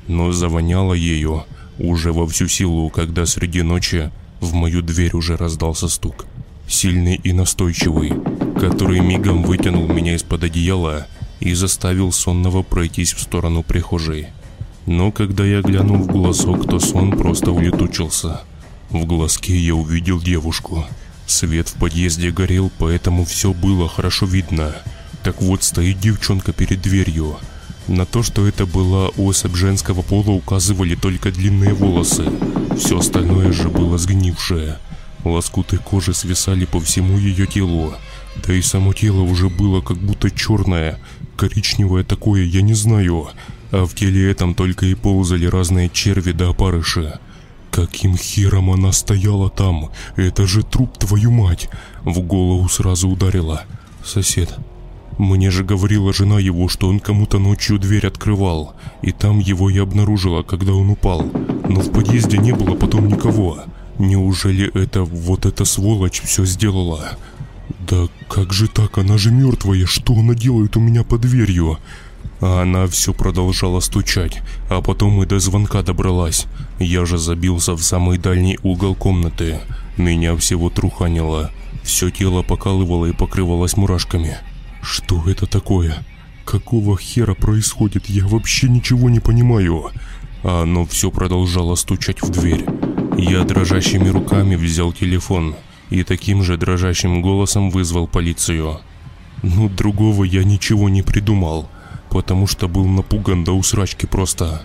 Но 0.08 0.32
завоняло 0.32 0.94
ее 0.94 1.46
уже 1.78 2.12
во 2.12 2.26
всю 2.28 2.48
силу, 2.48 2.90
когда 2.90 3.26
среди 3.26 3.62
ночи 3.62 4.10
в 4.40 4.54
мою 4.54 4.82
дверь 4.82 5.16
уже 5.16 5.38
раздался 5.38 5.88
стук. 5.88 6.26
Сильный 6.72 7.16
и 7.16 7.34
настойчивый, 7.34 8.14
который 8.58 9.02
мигом 9.02 9.44
вытянул 9.44 9.90
меня 9.90 10.16
из-под 10.16 10.46
одеяла 10.46 11.06
и 11.42 11.54
заставил 11.54 12.14
сонного 12.14 12.64
пройтись 12.64 13.12
в 13.14 13.20
сторону 13.20 13.62
прихожей. 13.62 14.28
Но 14.86 15.12
когда 15.12 15.46
я 15.46 15.62
глянул 15.62 15.98
в 15.98 16.08
глазок, 16.08 16.70
то 16.70 16.80
сон 16.80 17.12
просто 17.12 17.52
улетучился. 17.52 18.42
В 18.90 19.04
глазке 19.06 19.58
я 19.58 19.76
увидел 19.76 20.22
девушку. 20.22 20.86
Свет 21.28 21.68
в 21.68 21.74
подъезде 21.74 22.32
горел, 22.32 22.72
поэтому 22.78 23.26
все 23.26 23.52
было 23.54 23.90
хорошо 23.90 24.26
видно. 24.26 24.74
Так 25.24 25.42
вот, 25.42 25.64
стоит 25.64 26.00
девчонка 26.00 26.54
перед 26.54 26.82
дверью. 26.82 27.36
На 27.90 28.06
то, 28.06 28.24
что 28.24 28.48
это 28.48 28.66
была 28.66 29.10
особь 29.18 29.58
женского 29.58 30.04
пола, 30.04 30.32
указывали 30.32 30.96
только 30.96 31.34
длинные 31.34 31.74
волосы. 31.74 32.32
Все 32.78 33.00
остальное 33.00 33.52
же 33.52 33.68
было 33.68 33.98
сгнившее. 33.98 34.78
Лоскуты 35.24 35.78
кожи 35.78 36.14
свисали 36.14 36.66
по 36.66 36.80
всему 36.80 37.18
ее 37.18 37.48
телу. 37.48 37.94
Да 38.46 38.54
и 38.54 38.62
само 38.62 38.94
тело 38.94 39.22
уже 39.22 39.50
было 39.50 39.82
как 39.82 39.98
будто 39.98 40.32
черное, 40.32 41.00
коричневое 41.38 42.04
такое, 42.04 42.44
я 42.44 42.62
не 42.62 42.74
знаю 42.74 43.30
а 43.72 43.86
в 43.86 43.96
теле 43.96 44.30
этом 44.30 44.54
только 44.54 44.86
и 44.86 44.96
ползали 44.96 45.46
разные 45.46 45.90
черви 45.90 46.34
да 46.34 46.50
опарыши. 46.50 47.20
Каким 47.72 48.18
хером 48.18 48.70
она 48.70 48.92
стояла 48.92 49.50
там? 49.50 49.92
Это 50.18 50.46
же 50.46 50.62
труп, 50.62 50.98
твою 50.98 51.32
мать! 51.32 51.70
В 52.04 52.20
голову 52.20 52.68
сразу 52.68 53.08
ударила. 53.08 53.64
Сосед. 54.04 54.54
Мне 55.18 55.52
же 55.52 55.64
говорила 55.64 56.14
жена 56.14 56.40
его, 56.40 56.68
что 56.68 56.90
он 56.90 57.00
кому-то 57.00 57.40
ночью 57.40 57.80
дверь 57.80 58.08
открывал, 58.08 58.74
и 59.02 59.12
там 59.12 59.40
его 59.40 59.70
и 59.70 59.78
обнаружила, 59.78 60.44
когда 60.44 60.74
он 60.74 60.90
упал. 60.90 61.26
Но 61.70 61.80
в 61.80 61.92
подъезде 61.92 62.38
не 62.38 62.52
было 62.52 62.76
потом 62.76 63.08
никого. 63.08 63.64
Неужели 64.00 64.72
это 64.74 65.04
вот 65.04 65.46
эта 65.46 65.66
сволочь 65.66 66.22
все 66.22 66.46
сделала? 66.46 67.18
Да 67.88 68.08
как 68.30 68.54
же 68.54 68.68
так, 68.68 68.98
она 68.98 69.18
же 69.18 69.32
мертвая, 69.32 69.86
что 69.86 70.14
она 70.14 70.34
делает 70.34 70.78
у 70.78 70.80
меня 70.80 71.04
под 71.04 71.22
дверью? 71.22 71.78
А 72.40 72.64
она 72.64 72.88
все 72.88 73.14
продолжала 73.14 73.80
стучать, 73.80 74.42
а 74.70 74.82
потом 74.82 75.22
и 75.22 75.26
до 75.26 75.40
звонка 75.40 75.84
добралась. 75.84 76.48
Я 76.80 77.06
же 77.06 77.18
забился 77.18 77.74
в 77.74 77.84
самый 77.84 78.18
дальний 78.18 78.58
угол 78.64 78.96
комнаты. 78.96 79.60
Меня 79.98 80.36
всего 80.36 80.70
труханило. 80.70 81.52
Все 81.84 82.10
тело 82.10 82.42
покалывало 82.42 83.06
и 83.06 83.14
покрывалось 83.14 83.78
мурашками. 83.78 84.38
Что 84.82 85.24
это 85.28 85.46
такое? 85.46 86.04
Какого 86.46 86.98
хера 86.98 87.36
происходит? 87.36 88.10
Я 88.10 88.26
вообще 88.26 88.68
ничего 88.68 89.10
не 89.10 89.20
понимаю. 89.20 89.92
А 90.44 90.64
оно 90.64 90.86
все 90.86 91.12
продолжало 91.12 91.76
стучать 91.76 92.22
в 92.22 92.30
дверь. 92.30 92.66
Я 93.18 93.44
дрожащими 93.44 94.10
руками 94.10 94.56
взял 94.56 94.94
телефон 94.94 95.56
и 95.90 96.04
таким 96.04 96.44
же 96.44 96.58
дрожащим 96.58 97.22
голосом 97.22 97.70
вызвал 97.70 98.08
полицию. 98.08 98.80
Ну, 99.44 99.70
другого 99.70 100.24
я 100.24 100.44
ничего 100.44 100.90
не 100.90 101.02
придумал 101.02 101.70
потому 102.12 102.46
что 102.46 102.68
был 102.68 102.86
напуган 102.86 103.44
до 103.44 103.54
усрачки 103.54 104.06
просто. 104.06 104.62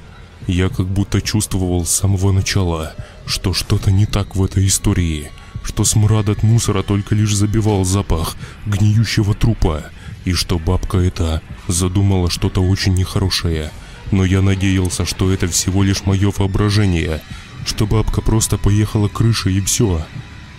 Я 0.49 0.69
как 0.69 0.87
будто 0.87 1.23
чувствовал 1.23 1.87
с 1.87 1.91
самого 1.91 2.33
начала, 2.33 2.95
что 3.25 3.55
что-то 3.55 3.91
не 3.91 4.05
так 4.05 4.37
в 4.37 4.45
этой 4.45 4.67
истории, 4.67 5.31
что 5.63 5.85
смрад 5.85 6.29
от 6.29 6.43
мусора 6.43 6.83
только 6.83 7.15
лишь 7.15 7.35
забивал 7.35 7.85
запах 7.85 8.37
гниющего 8.67 9.35
трупа, 9.35 9.85
и 10.25 10.33
что 10.33 10.59
бабка 10.59 10.99
эта 10.99 11.41
задумала 11.69 12.31
что-то 12.31 12.61
очень 12.61 12.95
нехорошее. 12.95 13.71
Но 14.11 14.25
я 14.25 14.43
надеялся, 14.43 15.05
что 15.05 15.33
это 15.33 15.47
всего 15.49 15.83
лишь 15.83 16.05
мое 16.05 16.33
воображение, 16.37 17.23
что 17.67 17.87
бабка 17.87 18.23
просто 18.23 18.59
поехала 18.59 19.09
крышей 19.09 19.59
и 19.59 19.61
все. 19.61 20.03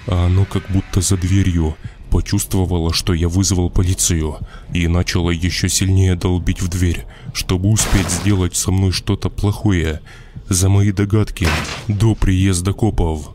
А 0.07 0.27
оно 0.27 0.45
как 0.45 0.69
будто 0.69 1.01
за 1.01 1.17
дверью, 1.17 1.75
Почувствовала, 2.09 2.93
что 2.93 3.13
я 3.13 3.27
вызвал 3.27 3.69
полицию 3.69 4.37
и 4.73 4.87
начала 4.87 5.29
еще 5.29 5.67
сильнее 5.67 6.15
долбить 6.15 6.61
в 6.61 6.69
дверь, 6.69 7.05
чтобы 7.33 7.69
успеть 7.69 8.09
сделать 8.09 8.55
со 8.55 8.71
мной 8.71 8.91
что-то 8.91 9.29
плохое 9.29 10.01
за 10.47 10.69
мои 10.69 10.91
догадки 10.91 11.47
до 11.89 12.15
приезда 12.15 12.71
копов. 12.71 13.31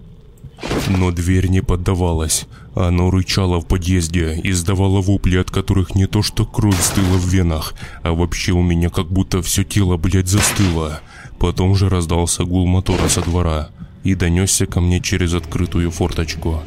Но 0.89 1.11
дверь 1.11 1.49
не 1.49 1.61
поддавалась. 1.61 2.47
Оно 2.75 3.11
рычало 3.11 3.61
в 3.61 3.67
подъезде, 3.67 4.41
издавало 4.43 5.03
вопли, 5.03 5.37
от 5.37 5.51
которых 5.51 5.95
не 5.95 6.07
то 6.07 6.23
что 6.23 6.47
кровь 6.47 6.81
стыла 6.81 7.19
в 7.19 7.29
венах, 7.29 7.75
а 8.03 8.13
вообще 8.13 8.53
у 8.53 8.63
меня 8.63 8.89
как 8.89 9.09
будто 9.09 9.43
все 9.43 9.65
тело, 9.65 9.99
блядь, 9.99 10.29
застыло. 10.29 11.03
Потом 11.42 11.74
же 11.74 11.88
раздался 11.88 12.44
гул 12.44 12.68
мотора 12.68 13.09
со 13.09 13.20
двора 13.20 13.70
и 14.05 14.14
донесся 14.14 14.64
ко 14.66 14.81
мне 14.81 15.00
через 15.00 15.35
открытую 15.35 15.90
форточку. 15.90 16.62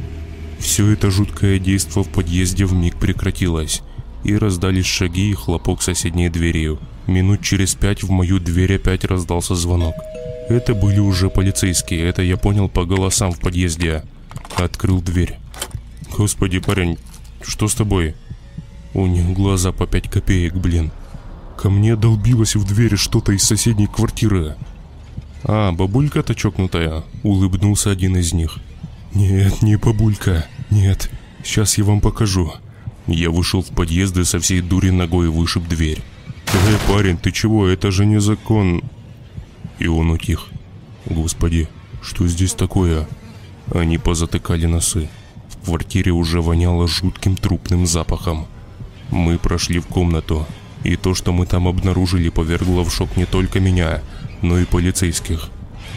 Все 0.58 0.90
это 0.90 1.10
жуткое 1.10 1.58
действо 1.58 2.04
в 2.04 2.10
подъезде 2.10 2.66
в 2.66 2.74
миг 2.74 2.96
прекратилось, 2.96 3.80
и 4.22 4.36
раздались 4.36 4.84
шаги 4.84 5.30
и 5.30 5.32
хлопок 5.32 5.80
соседней 5.80 6.28
дверью. 6.28 6.78
Минут 7.06 7.40
через 7.40 7.74
пять 7.74 8.02
в 8.02 8.10
мою 8.10 8.38
дверь 8.38 8.74
опять 8.74 9.06
раздался 9.06 9.54
звонок. 9.54 9.94
Это 10.50 10.74
были 10.74 10.98
уже 10.98 11.30
полицейские, 11.30 12.02
это 12.06 12.20
я 12.20 12.36
понял 12.36 12.68
по 12.68 12.84
голосам 12.84 13.32
в 13.32 13.40
подъезде. 13.40 14.04
Открыл 14.56 15.00
дверь. 15.00 15.38
Господи, 16.14 16.58
парень, 16.58 16.98
что 17.40 17.68
с 17.68 17.74
тобой? 17.74 18.14
У 18.92 19.06
них 19.06 19.32
глаза 19.32 19.72
по 19.72 19.86
пять 19.86 20.10
копеек, 20.10 20.52
блин. 20.54 20.90
Ко 21.56 21.70
мне 21.70 21.96
долбилось 21.96 22.54
в 22.56 22.66
дверь 22.66 22.96
что-то 22.96 23.32
из 23.32 23.42
соседней 23.42 23.86
квартиры. 23.86 24.56
А, 25.42 25.72
бабулька-то 25.72 26.34
чокнутая, 26.34 27.04
улыбнулся 27.22 27.90
один 27.90 28.16
из 28.16 28.32
них. 28.32 28.58
«Нет, 29.14 29.62
не 29.62 29.76
бабулька. 29.76 30.46
Нет. 30.70 31.10
Сейчас 31.42 31.78
я 31.78 31.84
вам 31.84 32.00
покажу». 32.00 32.52
Я 33.06 33.30
вышел 33.30 33.62
в 33.62 33.68
подъезд 33.68 34.16
и 34.18 34.24
со 34.24 34.40
всей 34.40 34.60
дури 34.60 34.90
ногой 34.90 35.30
вышиб 35.30 35.66
дверь. 35.68 36.02
«Эй, 36.52 36.76
парень, 36.88 37.16
ты 37.16 37.32
чего? 37.32 37.66
Это 37.66 37.90
же 37.90 38.04
не 38.04 38.20
закон!» 38.20 38.82
И 39.78 39.86
он 39.86 40.10
утих. 40.10 40.48
«Господи, 41.06 41.68
что 42.02 42.26
здесь 42.26 42.52
такое?» 42.52 43.08
Они 43.74 43.96
позатыкали 43.96 44.66
носы. 44.66 45.08
В 45.48 45.64
квартире 45.64 46.12
уже 46.12 46.42
воняло 46.42 46.86
жутким 46.86 47.36
трупным 47.36 47.86
запахом. 47.86 48.46
Мы 49.10 49.38
прошли 49.38 49.78
в 49.78 49.86
комнату, 49.86 50.46
и 50.86 50.96
то, 50.96 51.14
что 51.14 51.32
мы 51.32 51.46
там 51.46 51.66
обнаружили, 51.66 52.28
повергло 52.28 52.84
в 52.84 52.92
шок 52.92 53.16
не 53.16 53.26
только 53.26 53.58
меня, 53.58 54.02
но 54.42 54.58
и 54.58 54.64
полицейских. 54.64 55.50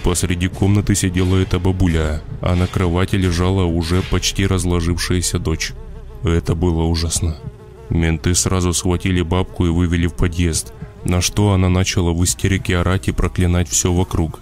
Посреди 0.03 0.47
комнаты 0.47 0.95
сидела 0.95 1.37
эта 1.37 1.59
бабуля, 1.59 2.21
а 2.41 2.55
на 2.55 2.65
кровати 2.67 3.15
лежала 3.15 3.65
уже 3.65 4.01
почти 4.01 4.47
разложившаяся 4.47 5.37
дочь. 5.37 5.73
Это 6.23 6.55
было 6.55 6.83
ужасно. 6.83 7.37
Менты 7.89 8.33
сразу 8.33 8.73
схватили 8.73 9.21
бабку 9.21 9.65
и 9.65 9.69
вывели 9.69 10.07
в 10.07 10.13
подъезд, 10.13 10.73
на 11.05 11.21
что 11.21 11.51
она 11.53 11.69
начала 11.69 12.11
в 12.11 12.23
истерике 12.23 12.77
орать 12.77 13.09
и 13.09 13.11
проклинать 13.11 13.69
все 13.69 13.93
вокруг. 13.93 14.39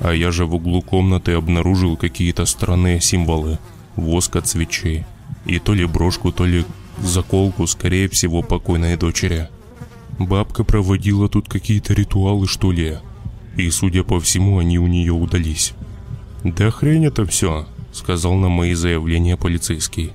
А 0.00 0.12
я 0.12 0.30
же 0.30 0.46
в 0.46 0.54
углу 0.54 0.82
комнаты 0.82 1.32
обнаружил 1.32 1.96
какие-то 1.96 2.46
странные 2.46 3.00
символы. 3.00 3.58
Воск 3.96 4.36
от 4.36 4.48
свечей. 4.48 5.04
И 5.44 5.58
то 5.58 5.74
ли 5.74 5.84
брошку, 5.84 6.32
то 6.32 6.46
ли 6.46 6.64
заколку, 7.02 7.66
скорее 7.66 8.08
всего, 8.08 8.42
покойной 8.42 8.96
дочери. 8.96 9.48
Бабка 10.26 10.64
проводила 10.64 11.28
тут 11.28 11.48
какие-то 11.48 11.94
ритуалы, 11.94 12.46
что 12.46 12.72
ли, 12.72 12.98
и, 13.56 13.70
судя 13.70 14.04
по 14.04 14.20
всему, 14.20 14.58
они 14.58 14.78
у 14.78 14.86
нее 14.86 15.12
удались. 15.12 15.72
«Да 16.44 16.70
хрень 16.70 17.06
это 17.06 17.24
все»,— 17.26 17.66
сказал 17.92 18.34
на 18.34 18.48
мои 18.48 18.74
заявления 18.74 19.36
полицейский. 19.36 20.12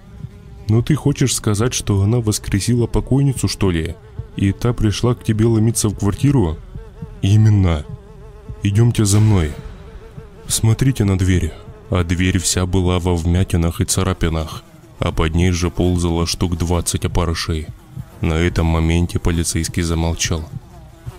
«Ну 0.69 0.81
ты 0.81 0.95
хочешь 0.95 1.35
сказать, 1.35 1.73
что 1.73 2.01
она 2.01 2.19
воскресила 2.19 2.87
покойницу, 2.87 3.47
что 3.47 3.71
ли? 3.71 3.95
И 4.35 4.51
та 4.51 4.73
пришла 4.73 5.15
к 5.15 5.23
тебе 5.23 5.45
ломиться 5.45 5.89
в 5.89 5.97
квартиру?» 5.97 6.57
«Именно. 7.21 7.85
Идемте 8.63 9.05
за 9.05 9.19
мной. 9.19 9.51
Смотрите 10.47 11.03
на 11.05 11.17
дверь». 11.17 11.53
А 11.89 12.03
дверь 12.03 12.37
вся 12.39 12.65
была 12.65 12.99
во 12.99 13.15
вмятинах 13.15 13.79
и 13.79 13.85
царапинах, 13.85 14.63
а 14.99 15.13
под 15.13 15.35
ней 15.35 15.51
же 15.51 15.69
ползало 15.69 16.27
штук 16.27 16.57
20 16.57 17.05
опарышей. 17.05 17.67
На 18.21 18.33
этом 18.33 18.65
моменте 18.65 19.19
полицейский 19.19 19.83
замолчал. 19.83 20.47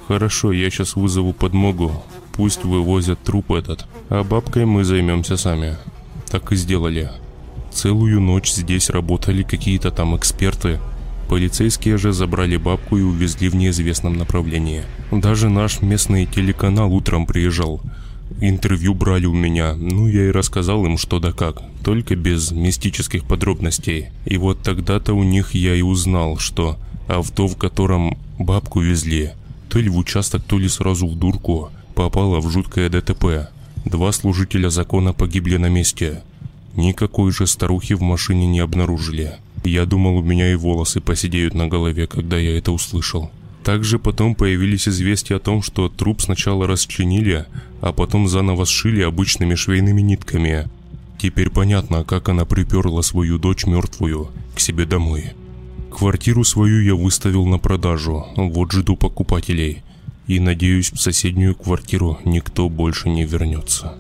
«Хорошо, 0.09 0.53
я 0.53 0.71
сейчас 0.71 0.97
вызову 0.97 1.33
подмогу. 1.33 2.03
Пусть 2.33 2.65
вывозят 2.65 3.23
труп 3.23 3.53
этот, 3.53 3.87
а 4.09 4.25
бабкой 4.25 4.65
мы 4.65 4.85
займемся 4.85 5.37
сами». 5.37 5.77
Так 6.31 6.53
и 6.53 6.57
сделали. 6.57 7.11
Целую 7.71 8.21
ночь 8.21 8.53
здесь 8.53 8.91
работали 8.91 9.43
какие-то 9.43 9.91
там 9.91 10.17
эксперты. 10.17 10.79
Полицейские 11.29 11.99
же 11.99 12.13
забрали 12.13 12.57
бабку 12.57 12.97
и 12.97 13.03
увезли 13.03 13.49
в 13.49 13.55
неизвестном 13.55 14.17
направлении. 14.17 14.83
Даже 15.13 15.49
наш 15.49 15.83
местный 15.83 16.27
телеканал 16.27 16.93
утром 16.93 17.27
приезжал. 17.27 17.81
Интервью 18.41 18.95
брали 18.95 19.27
у 19.27 19.35
меня, 19.35 19.75
ну 19.75 20.07
я 20.07 20.27
и 20.27 20.31
рассказал 20.31 20.85
им 20.85 20.99
что 20.99 21.19
да 21.19 21.33
как, 21.33 21.63
только 21.85 22.15
без 22.15 22.51
мистических 22.51 23.25
подробностей. 23.25 24.09
И 24.27 24.37
вот 24.37 24.63
тогда-то 24.63 25.15
у 25.15 25.23
них 25.23 25.55
я 25.55 25.75
и 25.75 25.83
узнал, 25.83 26.39
что 26.39 26.79
авто, 27.09 27.49
в 27.49 27.57
котором 27.57 28.17
бабку 28.39 28.81
везли, 28.81 29.33
то 29.69 29.81
ли 29.81 29.89
в 29.89 29.97
участок, 29.97 30.43
то 30.45 30.59
ли 30.59 30.69
сразу 30.69 31.07
в 31.07 31.17
дурку, 31.17 31.71
попало 31.95 32.41
в 32.41 32.51
жуткое 32.51 32.89
ДТП. 32.89 33.51
Два 33.85 34.13
служителя 34.13 34.71
закона 34.71 35.13
погибли 35.13 35.57
на 35.57 35.69
месте. 35.69 36.23
Никакой 36.77 37.33
же 37.33 37.47
старухи 37.47 37.95
в 37.95 38.03
машине 38.03 38.47
не 38.47 38.61
обнаружили. 38.61 39.37
Я 39.65 39.87
думал, 39.87 40.19
у 40.19 40.23
меня 40.23 40.53
и 40.53 40.55
волосы 40.55 41.01
посидеют 41.01 41.55
на 41.55 41.67
голове, 41.67 42.07
когда 42.07 42.39
я 42.39 42.57
это 42.57 42.71
услышал. 42.71 43.31
Также 43.65 43.99
потом 43.99 44.35
появились 44.35 44.89
известия 44.89 45.37
о 45.37 45.41
том, 45.41 45.63
что 45.63 45.89
труп 45.89 46.23
сначала 46.23 46.67
расчленили, 46.67 47.47
а 47.81 47.93
потом 47.93 48.29
заново 48.29 48.65
сшили 48.65 49.03
обычными 49.03 49.57
швейными 49.57 50.01
нитками. 50.01 50.69
Теперь 51.19 51.51
понятно, 51.51 52.05
как 52.05 52.29
она 52.29 52.45
приперла 52.45 53.03
свою 53.03 53.39
дочь 53.39 53.67
мертвую 53.67 54.29
к 54.55 54.61
себе 54.61 54.87
домой. 54.87 55.33
Квартиру 55.91 56.45
свою 56.45 56.83
я 56.83 56.95
выставил 56.95 57.47
на 57.47 57.59
продажу, 57.59 58.27
вот 58.37 58.73
жду 58.73 58.97
покупателей. 58.97 59.83
И 60.27 60.41
надеюсь, 60.41 60.93
в 60.93 61.01
соседнюю 61.01 61.55
квартиру 61.55 62.19
никто 62.25 62.69
больше 62.69 63.09
не 63.09 63.25
вернется. 63.25 63.97